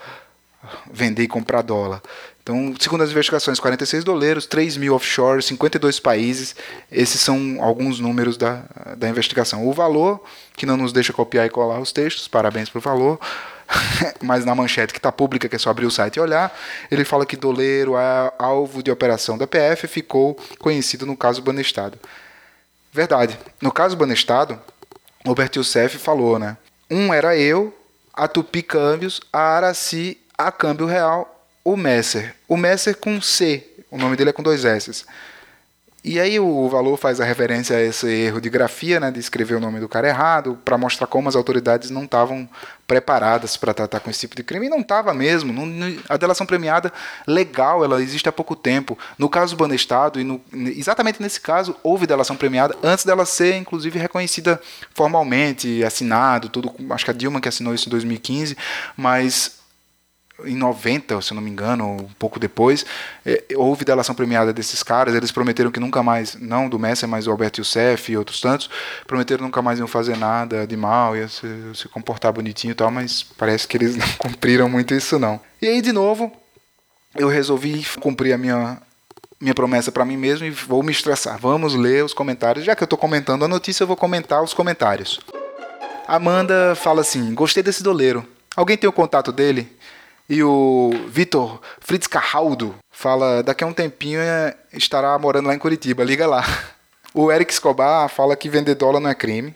vender 0.91 1.23
e 1.23 1.27
comprar 1.27 1.61
dólar. 1.61 2.01
Então, 2.47 2.73
segundo 2.79 3.03
as 3.03 3.11
investigações, 3.11 3.59
46 3.59 4.05
doleiros, 4.05 4.45
3 4.45 4.77
mil 4.77 4.95
offshore, 4.95 5.43
52 5.43 5.99
países. 5.99 6.55
Esses 6.89 7.19
são 7.19 7.57
alguns 7.59 7.99
números 7.99 8.37
da, 8.37 8.63
da 8.95 9.09
investigação. 9.09 9.67
O 9.67 9.73
valor, 9.73 10.23
que 10.55 10.65
não 10.65 10.77
nos 10.77 10.93
deixa 10.93 11.11
copiar 11.11 11.45
e 11.45 11.49
colar 11.49 11.77
os 11.81 11.91
textos, 11.91 12.25
parabéns 12.25 12.69
pelo 12.69 12.81
valor. 12.81 13.19
Mas 14.23 14.45
na 14.45 14.55
manchete 14.55 14.93
que 14.93 14.99
está 14.99 15.11
pública, 15.11 15.49
que 15.49 15.57
é 15.57 15.59
só 15.59 15.69
abrir 15.69 15.85
o 15.85 15.91
site 15.91 16.15
e 16.15 16.19
olhar, 16.21 16.57
ele 16.89 17.03
fala 17.03 17.25
que 17.25 17.35
doleiro, 17.35 17.95
alvo 18.39 18.81
de 18.81 18.89
operação 18.89 19.37
da 19.37 19.45
PF, 19.45 19.85
ficou 19.85 20.39
conhecido 20.57 21.05
no 21.05 21.17
caso 21.17 21.41
Banestado. 21.41 21.99
Verdade. 22.93 23.37
No 23.61 23.73
caso 23.73 23.97
Banestado, 23.97 24.57
Robert 25.25 25.51
Youssef 25.53 25.97
falou, 25.97 26.39
né? 26.39 26.55
Um 26.89 27.13
era 27.13 27.35
eu, 27.35 27.77
a 28.13 28.25
Tupi 28.25 28.61
Câmbios, 28.63 29.19
a 29.33 29.57
Araci, 29.57 30.17
a 30.37 30.49
Câmbio 30.49 30.85
Real 30.85 31.33
o 31.67 31.75
Messer. 31.75 32.33
O 32.47 32.55
Messer 32.55 32.95
com 32.95 33.21
C, 33.21 33.61
o 33.91 33.97
nome 33.97 34.15
dele 34.15 34.29
é 34.29 34.33
com 34.33 34.41
dois 34.41 34.63
S. 34.63 35.03
E 36.01 36.17
aí 36.17 36.39
o 36.39 36.69
valor 36.69 36.95
faz 36.95 37.19
a 37.19 37.25
referência 37.25 37.75
a 37.75 37.81
esse 37.81 38.07
erro 38.07 38.39
de 38.39 38.49
grafia, 38.49 39.01
né, 39.01 39.11
de 39.11 39.19
escrever 39.19 39.55
o 39.55 39.59
nome 39.59 39.77
do 39.81 39.89
cara 39.89 40.07
errado, 40.07 40.57
para 40.63 40.77
mostrar 40.77 41.07
como 41.07 41.27
as 41.27 41.35
autoridades 41.35 41.89
não 41.89 42.05
estavam 42.05 42.47
preparadas 42.87 43.57
para 43.57 43.73
tratar 43.73 43.99
com 43.99 44.09
esse 44.09 44.21
tipo 44.21 44.33
de 44.33 44.43
crime. 44.43 44.67
E 44.67 44.69
não 44.69 44.79
estava 44.79 45.13
mesmo. 45.13 45.51
Não, 45.51 45.97
a 46.07 46.15
delação 46.15 46.45
premiada 46.45 46.93
legal, 47.27 47.83
ela 47.83 48.01
existe 48.01 48.29
há 48.29 48.31
pouco 48.31 48.55
tempo. 48.55 48.97
No 49.17 49.27
caso 49.27 49.53
do 49.53 49.59
Banestado, 49.59 50.21
e 50.21 50.23
no, 50.23 50.39
exatamente 50.53 51.21
nesse 51.21 51.41
caso, 51.41 51.75
houve 51.83 52.07
delação 52.07 52.37
premiada 52.37 52.77
antes 52.81 53.03
dela 53.03 53.25
ser, 53.25 53.57
inclusive, 53.57 53.99
reconhecida 53.99 54.61
formalmente, 54.93 55.83
assinado, 55.83 56.47
tudo. 56.47 56.73
Acho 56.91 57.03
que 57.03 57.11
a 57.11 57.13
Dilma 57.13 57.41
que 57.41 57.49
assinou 57.49 57.73
isso 57.75 57.89
em 57.89 57.91
2015, 57.91 58.55
mas 58.95 59.56
em 60.45 60.55
90, 60.55 61.21
se 61.21 61.31
eu 61.31 61.35
não 61.35 61.41
me 61.41 61.49
engano, 61.49 61.93
um 61.93 62.09
pouco 62.19 62.39
depois, 62.39 62.85
é, 63.25 63.43
houve 63.55 63.83
delação 63.83 64.13
premiada 64.13 64.53
desses 64.53 64.83
caras. 64.83 65.15
Eles 65.15 65.31
prometeram 65.31 65.71
que 65.71 65.79
nunca 65.79 66.03
mais, 66.03 66.35
não 66.35 66.69
do 66.69 66.77
Messi, 66.77 67.07
mas 67.07 67.27
o 67.27 67.31
Alberto 67.31 67.59
Youssef 67.59 68.11
e 68.11 68.17
outros 68.17 68.39
tantos, 68.39 68.69
prometeram 69.05 69.45
nunca 69.45 69.61
mais 69.61 69.79
iam 69.79 69.87
fazer 69.87 70.17
nada 70.17 70.67
de 70.67 70.77
mal, 70.77 71.15
ia 71.15 71.27
se, 71.27 71.47
se 71.73 71.87
comportar 71.87 72.31
bonitinho 72.31 72.71
e 72.71 72.75
tal, 72.75 72.91
mas 72.91 73.23
parece 73.23 73.67
que 73.67 73.77
eles 73.77 73.95
não 73.97 74.07
cumpriram 74.17 74.69
muito 74.69 74.93
isso 74.93 75.17
não. 75.17 75.39
E 75.61 75.67
aí, 75.67 75.81
de 75.81 75.91
novo, 75.91 76.31
eu 77.15 77.27
resolvi 77.27 77.85
cumprir 77.99 78.33
a 78.33 78.37
minha, 78.37 78.79
minha 79.41 79.55
promessa 79.55 79.91
para 79.91 80.05
mim 80.05 80.17
mesmo 80.17 80.45
e 80.45 80.51
vou 80.51 80.83
me 80.83 80.91
estressar. 80.91 81.39
Vamos 81.39 81.73
ler 81.73 82.03
os 82.03 82.13
comentários. 82.13 82.63
Já 82.65 82.75
que 82.75 82.83
eu 82.83 82.85
estou 82.85 82.99
comentando 82.99 83.43
a 83.43 83.47
notícia, 83.47 83.83
eu 83.83 83.87
vou 83.87 83.97
comentar 83.97 84.43
os 84.43 84.53
comentários. 84.53 85.19
Amanda 86.07 86.75
fala 86.75 87.01
assim: 87.01 87.33
Gostei 87.33 87.63
desse 87.63 87.83
doleiro. 87.83 88.25
Alguém 88.55 88.77
tem 88.77 88.89
o 88.89 88.93
contato 88.93 89.31
dele? 89.31 89.76
E 90.29 90.43
o 90.43 90.91
Vitor 91.07 91.61
Fritz 91.79 92.07
Carraldo 92.07 92.75
fala: 92.91 93.41
daqui 93.41 93.63
a 93.63 93.67
um 93.67 93.73
tempinho 93.73 94.19
é, 94.19 94.55
estará 94.73 95.17
morando 95.17 95.47
lá 95.47 95.55
em 95.55 95.59
Curitiba, 95.59 96.03
liga 96.03 96.27
lá. 96.27 96.43
O 97.13 97.31
Eric 97.31 97.51
Escobar 97.51 98.07
fala 98.09 98.35
que 98.35 98.47
vender 98.47 98.75
dólar 98.75 98.99
não 98.99 99.09
é 99.09 99.15
crime. 99.15 99.55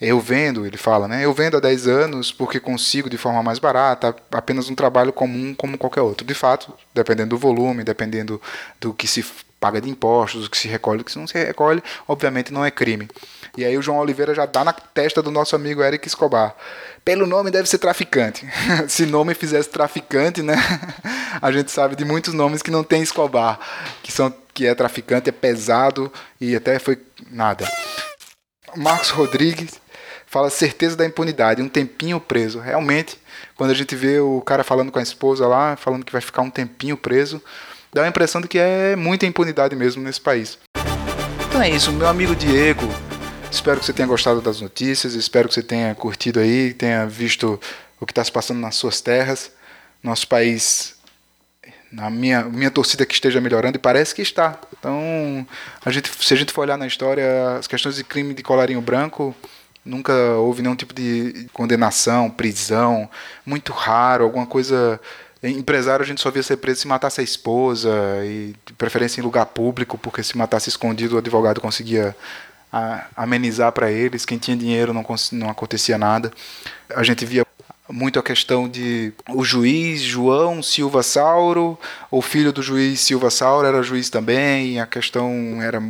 Eu 0.00 0.18
vendo, 0.18 0.66
ele 0.66 0.76
fala, 0.76 1.06
né? 1.06 1.24
Eu 1.24 1.32
vendo 1.32 1.56
há 1.56 1.60
10 1.60 1.86
anos 1.86 2.32
porque 2.32 2.58
consigo 2.58 3.08
de 3.08 3.16
forma 3.16 3.40
mais 3.40 3.60
barata, 3.60 4.16
apenas 4.32 4.68
um 4.68 4.74
trabalho 4.74 5.12
comum 5.12 5.54
como 5.54 5.78
qualquer 5.78 6.00
outro. 6.00 6.26
De 6.26 6.34
fato, 6.34 6.72
dependendo 6.92 7.36
do 7.36 7.38
volume, 7.38 7.84
dependendo 7.84 8.42
do 8.80 8.92
que 8.92 9.06
se 9.06 9.24
paga 9.62 9.80
de 9.80 9.88
impostos, 9.88 10.42
do 10.42 10.50
que 10.50 10.58
se 10.58 10.66
recolhe, 10.66 10.98
do 10.98 11.04
que 11.04 11.16
não 11.16 11.24
se 11.24 11.38
recolhe, 11.38 11.80
obviamente 12.08 12.52
não 12.52 12.64
é 12.64 12.70
crime. 12.70 13.08
E 13.56 13.64
aí 13.64 13.78
o 13.78 13.82
João 13.82 13.98
Oliveira 13.98 14.34
já 14.34 14.44
dá 14.44 14.64
na 14.64 14.72
testa 14.72 15.22
do 15.22 15.30
nosso 15.30 15.54
amigo 15.54 15.84
Eric 15.84 16.08
Escobar. 16.08 16.56
Pelo 17.04 17.28
nome 17.28 17.48
deve 17.48 17.68
ser 17.68 17.78
traficante. 17.78 18.44
Se 18.88 19.06
nome 19.06 19.34
fizesse 19.34 19.68
traficante, 19.68 20.42
né? 20.42 20.56
A 21.40 21.52
gente 21.52 21.70
sabe 21.70 21.94
de 21.94 22.04
muitos 22.04 22.34
nomes 22.34 22.60
que 22.60 22.72
não 22.72 22.82
tem 22.82 23.02
Escobar, 23.02 23.60
que 24.02 24.10
são 24.10 24.34
que 24.52 24.66
é 24.66 24.74
traficante, 24.74 25.28
é 25.28 25.32
pesado 25.32 26.12
e 26.40 26.56
até 26.56 26.78
foi 26.80 26.98
nada. 27.30 27.66
Marcos 28.76 29.10
Rodrigues 29.10 29.80
fala 30.26 30.50
certeza 30.50 30.96
da 30.96 31.06
impunidade, 31.06 31.62
um 31.62 31.68
tempinho 31.68 32.18
preso. 32.20 32.58
Realmente, 32.58 33.16
quando 33.54 33.70
a 33.70 33.74
gente 33.74 33.94
vê 33.94 34.18
o 34.18 34.40
cara 34.40 34.64
falando 34.64 34.90
com 34.90 34.98
a 34.98 35.02
esposa 35.02 35.46
lá, 35.46 35.76
falando 35.76 36.04
que 36.04 36.12
vai 36.12 36.20
ficar 36.20 36.42
um 36.42 36.50
tempinho 36.50 36.96
preso, 36.96 37.40
dá 37.94 38.04
a 38.04 38.08
impressão 38.08 38.40
de 38.40 38.48
que 38.48 38.58
é 38.58 38.96
muita 38.96 39.26
impunidade 39.26 39.76
mesmo 39.76 40.02
nesse 40.02 40.20
país. 40.20 40.58
Então 41.48 41.60
é 41.60 41.70
isso, 41.70 41.92
meu 41.92 42.08
amigo 42.08 42.34
Diego. 42.34 42.88
Espero 43.50 43.78
que 43.78 43.86
você 43.86 43.92
tenha 43.92 44.08
gostado 44.08 44.40
das 44.40 44.60
notícias, 44.60 45.14
espero 45.14 45.48
que 45.48 45.54
você 45.54 45.62
tenha 45.62 45.94
curtido 45.94 46.40
aí, 46.40 46.72
tenha 46.72 47.06
visto 47.06 47.60
o 48.00 48.06
que 48.06 48.12
está 48.12 48.24
se 48.24 48.32
passando 48.32 48.60
nas 48.60 48.76
suas 48.76 49.00
terras. 49.00 49.52
Nosso 50.02 50.26
país, 50.26 50.96
na 51.92 52.08
minha, 52.08 52.44
minha 52.44 52.70
torcida 52.70 53.04
que 53.04 53.14
esteja 53.14 53.40
melhorando, 53.40 53.76
e 53.76 53.80
parece 53.80 54.14
que 54.14 54.22
está. 54.22 54.58
Então, 54.78 55.46
a 55.84 55.90
gente, 55.90 56.10
se 56.18 56.32
a 56.32 56.36
gente 56.36 56.52
for 56.52 56.62
olhar 56.62 56.78
na 56.78 56.86
história, 56.86 57.58
as 57.58 57.66
questões 57.66 57.96
de 57.96 58.02
crime 58.02 58.32
de 58.32 58.42
colarinho 58.42 58.80
branco 58.80 59.36
Nunca 59.84 60.12
houve 60.36 60.62
nenhum 60.62 60.76
tipo 60.76 60.94
de 60.94 61.48
condenação, 61.52 62.30
prisão, 62.30 63.10
muito 63.44 63.72
raro, 63.72 64.24
alguma 64.24 64.46
coisa. 64.46 65.00
Empresário 65.42 66.04
a 66.04 66.06
gente 66.06 66.20
só 66.20 66.30
via 66.30 66.42
ser 66.42 66.56
preso 66.58 66.82
se 66.82 66.88
matasse 66.88 67.20
a 67.20 67.24
esposa, 67.24 67.90
e 68.24 68.54
de 68.64 68.72
preferência 68.74 69.20
em 69.20 69.24
lugar 69.24 69.46
público, 69.46 69.98
porque 69.98 70.22
se 70.22 70.36
matasse 70.38 70.68
escondido 70.68 71.16
o 71.16 71.18
advogado 71.18 71.60
conseguia 71.60 72.16
amenizar 73.16 73.72
para 73.72 73.90
eles. 73.90 74.24
Quem 74.24 74.38
tinha 74.38 74.56
dinheiro 74.56 74.94
não, 74.94 75.04
não 75.32 75.50
acontecia 75.50 75.98
nada. 75.98 76.32
A 76.94 77.02
gente 77.02 77.26
via 77.26 77.44
muito 77.88 78.18
a 78.18 78.22
questão 78.22 78.68
de 78.68 79.12
o 79.28 79.44
juiz 79.44 80.00
João 80.00 80.62
Silva 80.62 81.02
Sauro, 81.02 81.78
o 82.10 82.22
filho 82.22 82.52
do 82.52 82.62
juiz 82.62 83.00
Silva 83.00 83.30
Sauro 83.30 83.66
era 83.66 83.82
juiz 83.82 84.08
também, 84.08 84.80
a 84.80 84.86
questão 84.86 85.60
era 85.60 85.82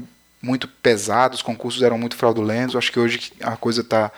muito 0.42 0.66
pesado, 0.66 1.34
os 1.36 1.42
concursos 1.42 1.82
eram 1.82 1.96
muito 1.98 2.16
fraudulentos. 2.16 2.74
Acho 2.74 2.90
que 2.90 2.98
hoje 2.98 3.32
a 3.40 3.56
coisa 3.56 3.82
está 3.82 4.10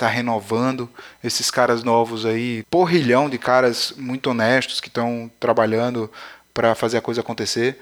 tá 0.00 0.08
renovando 0.08 0.88
esses 1.22 1.50
caras 1.50 1.84
novos 1.84 2.24
aí, 2.24 2.64
porrilhão 2.70 3.28
de 3.28 3.36
caras 3.36 3.92
muito 3.98 4.30
honestos 4.30 4.80
que 4.80 4.88
estão 4.88 5.30
trabalhando 5.38 6.10
para 6.54 6.74
fazer 6.74 6.96
a 6.96 7.02
coisa 7.02 7.20
acontecer. 7.20 7.78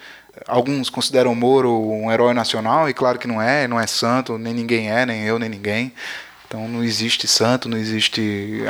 Alguns 0.47 0.91
consideram 0.91 1.35
Moro 1.35 1.73
um 1.73 2.11
herói 2.11 2.35
nacional 2.35 2.89
e 2.89 2.95
claro 2.95 3.19
que 3.19 3.29
não 3.29 3.41
é, 3.41 3.69
não 3.69 3.79
é 3.79 3.87
santo, 3.87 4.37
nem 4.37 4.53
ninguém 4.53 4.91
é, 4.91 5.07
nem 5.07 5.23
eu, 5.23 5.39
nem 5.39 5.49
ninguém. 5.49 5.93
Então 6.47 6.67
não 6.67 6.83
existe 6.83 7.29
santo, 7.29 7.69
não 7.69 7.79
existe 7.79 8.65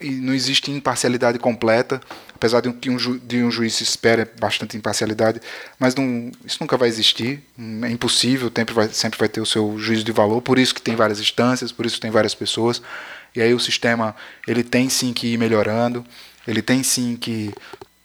não 0.00 0.34
existe 0.34 0.70
imparcialidade 0.70 1.38
completa 1.38 2.00
apesar 2.40 2.62
de 2.62 2.72
que 2.72 2.88
um, 2.88 2.98
ju, 2.98 3.18
de 3.18 3.44
um 3.44 3.50
juiz 3.50 3.82
espera 3.82 4.26
bastante 4.40 4.74
imparcialidade, 4.74 5.42
mas 5.78 5.94
não, 5.94 6.32
isso 6.42 6.56
nunca 6.58 6.74
vai 6.74 6.88
existir, 6.88 7.44
é 7.82 7.90
impossível, 7.90 8.50
sempre 8.56 8.74
vai, 8.74 8.88
sempre 8.88 9.18
vai 9.18 9.28
ter 9.28 9.42
o 9.42 9.46
seu 9.46 9.78
juízo 9.78 10.02
de 10.02 10.10
valor, 10.10 10.40
por 10.40 10.58
isso 10.58 10.74
que 10.74 10.80
tem 10.80 10.96
várias 10.96 11.20
instâncias, 11.20 11.70
por 11.70 11.84
isso 11.84 11.96
que 11.96 12.00
tem 12.00 12.10
várias 12.10 12.34
pessoas, 12.34 12.80
e 13.36 13.42
aí 13.42 13.52
o 13.52 13.60
sistema 13.60 14.16
ele 14.48 14.64
tem 14.64 14.88
sim 14.88 15.12
que 15.12 15.26
ir 15.26 15.36
melhorando, 15.36 16.02
ele 16.48 16.62
tem 16.62 16.82
sim 16.82 17.14
que 17.14 17.52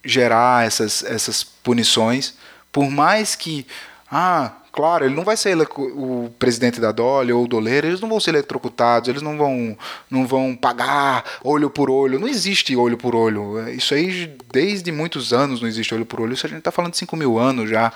gerar 0.04 0.68
essas, 0.68 1.02
essas 1.06 1.42
punições, 1.42 2.34
por 2.74 2.92
mais 2.92 3.36
que, 3.36 3.66
ah, 4.12 4.52
Claro, 4.76 5.06
ele 5.06 5.16
não 5.16 5.24
vai 5.24 5.38
ser 5.38 5.56
o 5.58 6.30
presidente 6.38 6.82
da 6.82 6.92
Dolly 6.92 7.32
ou 7.32 7.46
o 7.46 7.48
doleiro, 7.48 7.88
eles 7.88 8.02
não 8.02 8.10
vão 8.10 8.20
ser 8.20 8.32
eletrocutados, 8.32 9.08
eles 9.08 9.22
não 9.22 9.38
vão, 9.38 9.78
não 10.12 10.28
vão 10.28 10.54
pagar 10.54 11.24
olho 11.42 11.70
por 11.70 11.90
olho. 11.90 12.20
Não 12.20 12.28
existe 12.28 12.76
olho 12.76 12.98
por 12.98 13.16
olho. 13.16 13.70
Isso 13.70 13.94
aí, 13.94 14.36
desde 14.52 14.92
muitos 14.92 15.32
anos 15.32 15.62
não 15.62 15.68
existe 15.70 15.96
olho 15.96 16.06
por 16.06 16.20
olho. 16.20 16.34
Isso 16.34 16.46
a 16.46 16.50
gente 16.50 16.60
está 16.60 16.72
falando 16.72 16.92
de 16.92 16.98
5 16.98 17.16
mil 17.16 17.40
anos 17.40 17.70
já. 17.70 17.90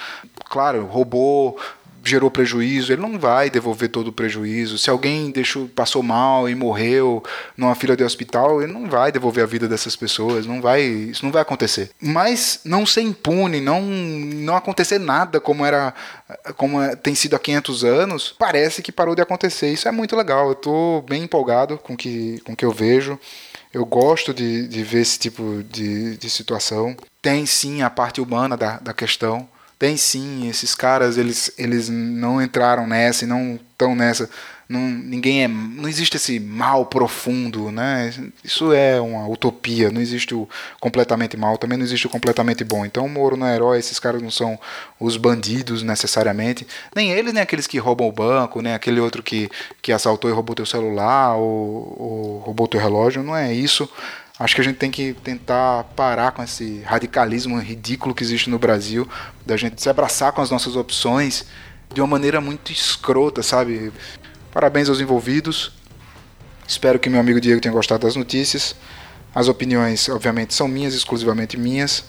Claro, 0.50 0.86
robô, 0.86 1.60
gerou 2.04 2.30
prejuízo, 2.32 2.92
ele 2.92 3.02
não 3.02 3.20
vai 3.20 3.50
devolver 3.50 3.90
todo 3.90 4.08
o 4.08 4.14
prejuízo. 4.14 4.78
Se 4.78 4.90
alguém 4.90 5.32
deixou, 5.32 5.68
passou 5.68 6.02
mal 6.02 6.50
e 6.50 6.56
morreu 6.56 7.24
numa 7.58 7.76
fila 7.76 7.96
de 7.96 8.04
hospital, 8.04 8.62
ele 8.62 8.72
não 8.72 8.90
vai 8.90 9.12
devolver 9.12 9.44
a 9.44 9.48
vida 9.48 9.68
dessas 9.68 9.96
pessoas, 9.96 10.46
não 10.46 10.62
vai, 10.62 10.82
isso 10.82 11.24
não 11.24 11.32
vai 11.32 11.42
acontecer. 11.42 11.92
Mas 12.02 12.62
não 12.64 12.86
ser 12.86 13.02
impune, 13.02 13.60
não 13.60 13.82
não 13.82 14.56
acontecer 14.56 15.00
nada 15.00 15.40
como 15.40 15.66
era 15.66 15.94
como 16.56 16.82
é, 16.82 16.96
tem 16.96 17.16
sido 17.16 17.36
há 17.36 17.40
500 17.40 17.84
anos, 17.84 18.36
parece 18.38 18.82
que 18.82 18.92
parou 18.92 19.16
de 19.16 19.22
acontecer. 19.22 19.72
Isso 19.72 19.88
é 19.88 19.92
muito 19.92 20.16
legal. 20.16 20.48
Eu 20.48 20.54
estou 20.54 21.02
bem 21.02 21.24
empolgado 21.24 21.78
com 21.78 21.96
que 21.96 22.40
com 22.46 22.56
que 22.56 22.66
eu 22.66 22.72
vejo. 22.72 23.20
Eu 23.72 23.86
gosto 23.86 24.34
de, 24.34 24.68
de 24.68 24.84
ver 24.84 25.02
esse 25.02 25.20
tipo 25.20 25.64
de, 25.70 26.18
de 26.18 26.30
situação. 26.30 26.96
Tem 27.22 27.46
sim 27.46 27.84
a 27.84 27.90
parte 27.90 28.20
humana 28.20 28.58
da, 28.58 28.80
da 28.80 28.94
questão 28.94 29.48
tem 29.80 29.96
sim, 29.96 30.50
esses 30.50 30.76
caras 30.76 31.18
eles, 31.18 31.52
eles 31.58 31.88
não 31.88 32.42
entraram 32.42 32.86
nessa 32.86 33.24
e 33.24 33.28
não 33.28 33.58
estão 33.72 33.96
nessa. 33.96 34.30
Não, 34.68 34.82
ninguém 34.82 35.44
é, 35.44 35.48
não 35.48 35.88
existe 35.88 36.18
esse 36.18 36.40
mal 36.40 36.86
profundo, 36.86 37.72
né? 37.72 38.14
Isso 38.44 38.72
é 38.72 39.02
uma 39.02 39.28
utopia. 39.28 39.90
Não 39.90 40.00
existe 40.00 40.36
o 40.36 40.48
completamente 40.80 41.36
mal, 41.38 41.58
também 41.58 41.78
não 41.78 41.86
existe 41.86 42.06
o 42.06 42.10
completamente 42.10 42.64
bom. 42.64 42.86
Então 42.86 43.06
o 43.06 43.10
Moro 43.10 43.38
não 43.38 43.48
é 43.48 43.56
herói, 43.56 43.80
esses 43.80 43.98
caras 43.98 44.22
não 44.22 44.30
são 44.30 44.60
os 45.00 45.18
bandidos 45.18 45.82
necessariamente. 45.82 46.68
Nem 46.94 47.12
eles, 47.12 47.34
nem 47.34 47.42
aqueles 47.42 47.66
que 47.66 47.80
roubam 47.80 48.08
o 48.08 48.12
banco, 48.12 48.62
nem 48.62 48.74
aquele 48.74 49.00
outro 49.00 49.24
que, 49.24 49.50
que 49.82 49.92
assaltou 49.94 50.30
e 50.30 50.34
roubou 50.34 50.56
teu 50.56 50.66
celular 50.66 51.36
ou, 51.36 51.96
ou 51.98 52.40
roubou 52.40 52.68
teu 52.68 52.82
relógio. 52.82 53.24
Não 53.24 53.36
é 53.36 53.52
isso. 53.52 53.90
Acho 54.40 54.56
que 54.56 54.62
a 54.62 54.64
gente 54.64 54.78
tem 54.78 54.90
que 54.90 55.14
tentar 55.22 55.84
parar 55.96 56.32
com 56.32 56.42
esse 56.42 56.82
radicalismo 56.84 57.60
ridículo 57.60 58.16
que 58.16 58.24
existe 58.24 58.50
no 58.50 58.58
Brasil, 58.58 59.06
da 59.46 59.58
gente 59.58 59.82
se 59.82 59.90
abraçar 59.90 60.32
com 60.32 60.42
as 60.42 60.50
nossas 60.50 60.78
opções 60.78 61.46
de 61.94 62.00
uma 62.00 62.08
maneira 62.08 62.40
muito 62.40 62.72
escrota, 62.72 63.44
sabe? 63.44 63.92
Parabéns 64.52 64.88
aos 64.88 65.02
envolvidos. 65.02 65.74
Espero 66.66 67.00
que 67.00 67.10
meu 67.10 67.20
amigo 67.20 67.42
Diego 67.42 67.60
tenha 67.60 67.74
gostado 67.74 68.06
das 68.06 68.16
notícias. 68.16 68.76
As 69.36 69.48
opiniões, 69.48 70.08
obviamente, 70.08 70.54
são 70.54 70.68
minhas, 70.68 70.94
exclusivamente 70.94 71.58
minhas. 71.58 72.06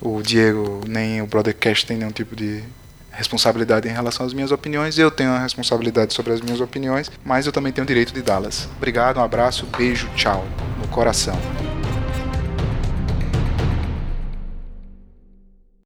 O 0.00 0.22
Diego 0.22 0.82
nem 0.86 1.20
o 1.20 1.26
Brothercast 1.26 1.86
tem 1.86 1.96
nenhum 1.96 2.12
tipo 2.12 2.36
de 2.36 2.62
responsabilidade 3.10 3.88
em 3.88 3.92
relação 3.92 4.24
às 4.24 4.32
minhas 4.32 4.52
opiniões. 4.52 4.98
Eu 4.98 5.10
tenho 5.10 5.30
a 5.30 5.38
responsabilidade 5.38 6.14
sobre 6.14 6.32
as 6.32 6.40
minhas 6.40 6.60
opiniões, 6.60 7.10
mas 7.24 7.46
eu 7.46 7.52
também 7.52 7.72
tenho 7.72 7.84
o 7.84 7.88
direito 7.88 8.12
de 8.12 8.22
dá-las. 8.22 8.68
Obrigado, 8.76 9.18
um 9.18 9.22
abraço, 9.22 9.66
beijo, 9.66 10.08
tchau, 10.14 10.46
no 10.78 10.88
coração. 10.88 11.38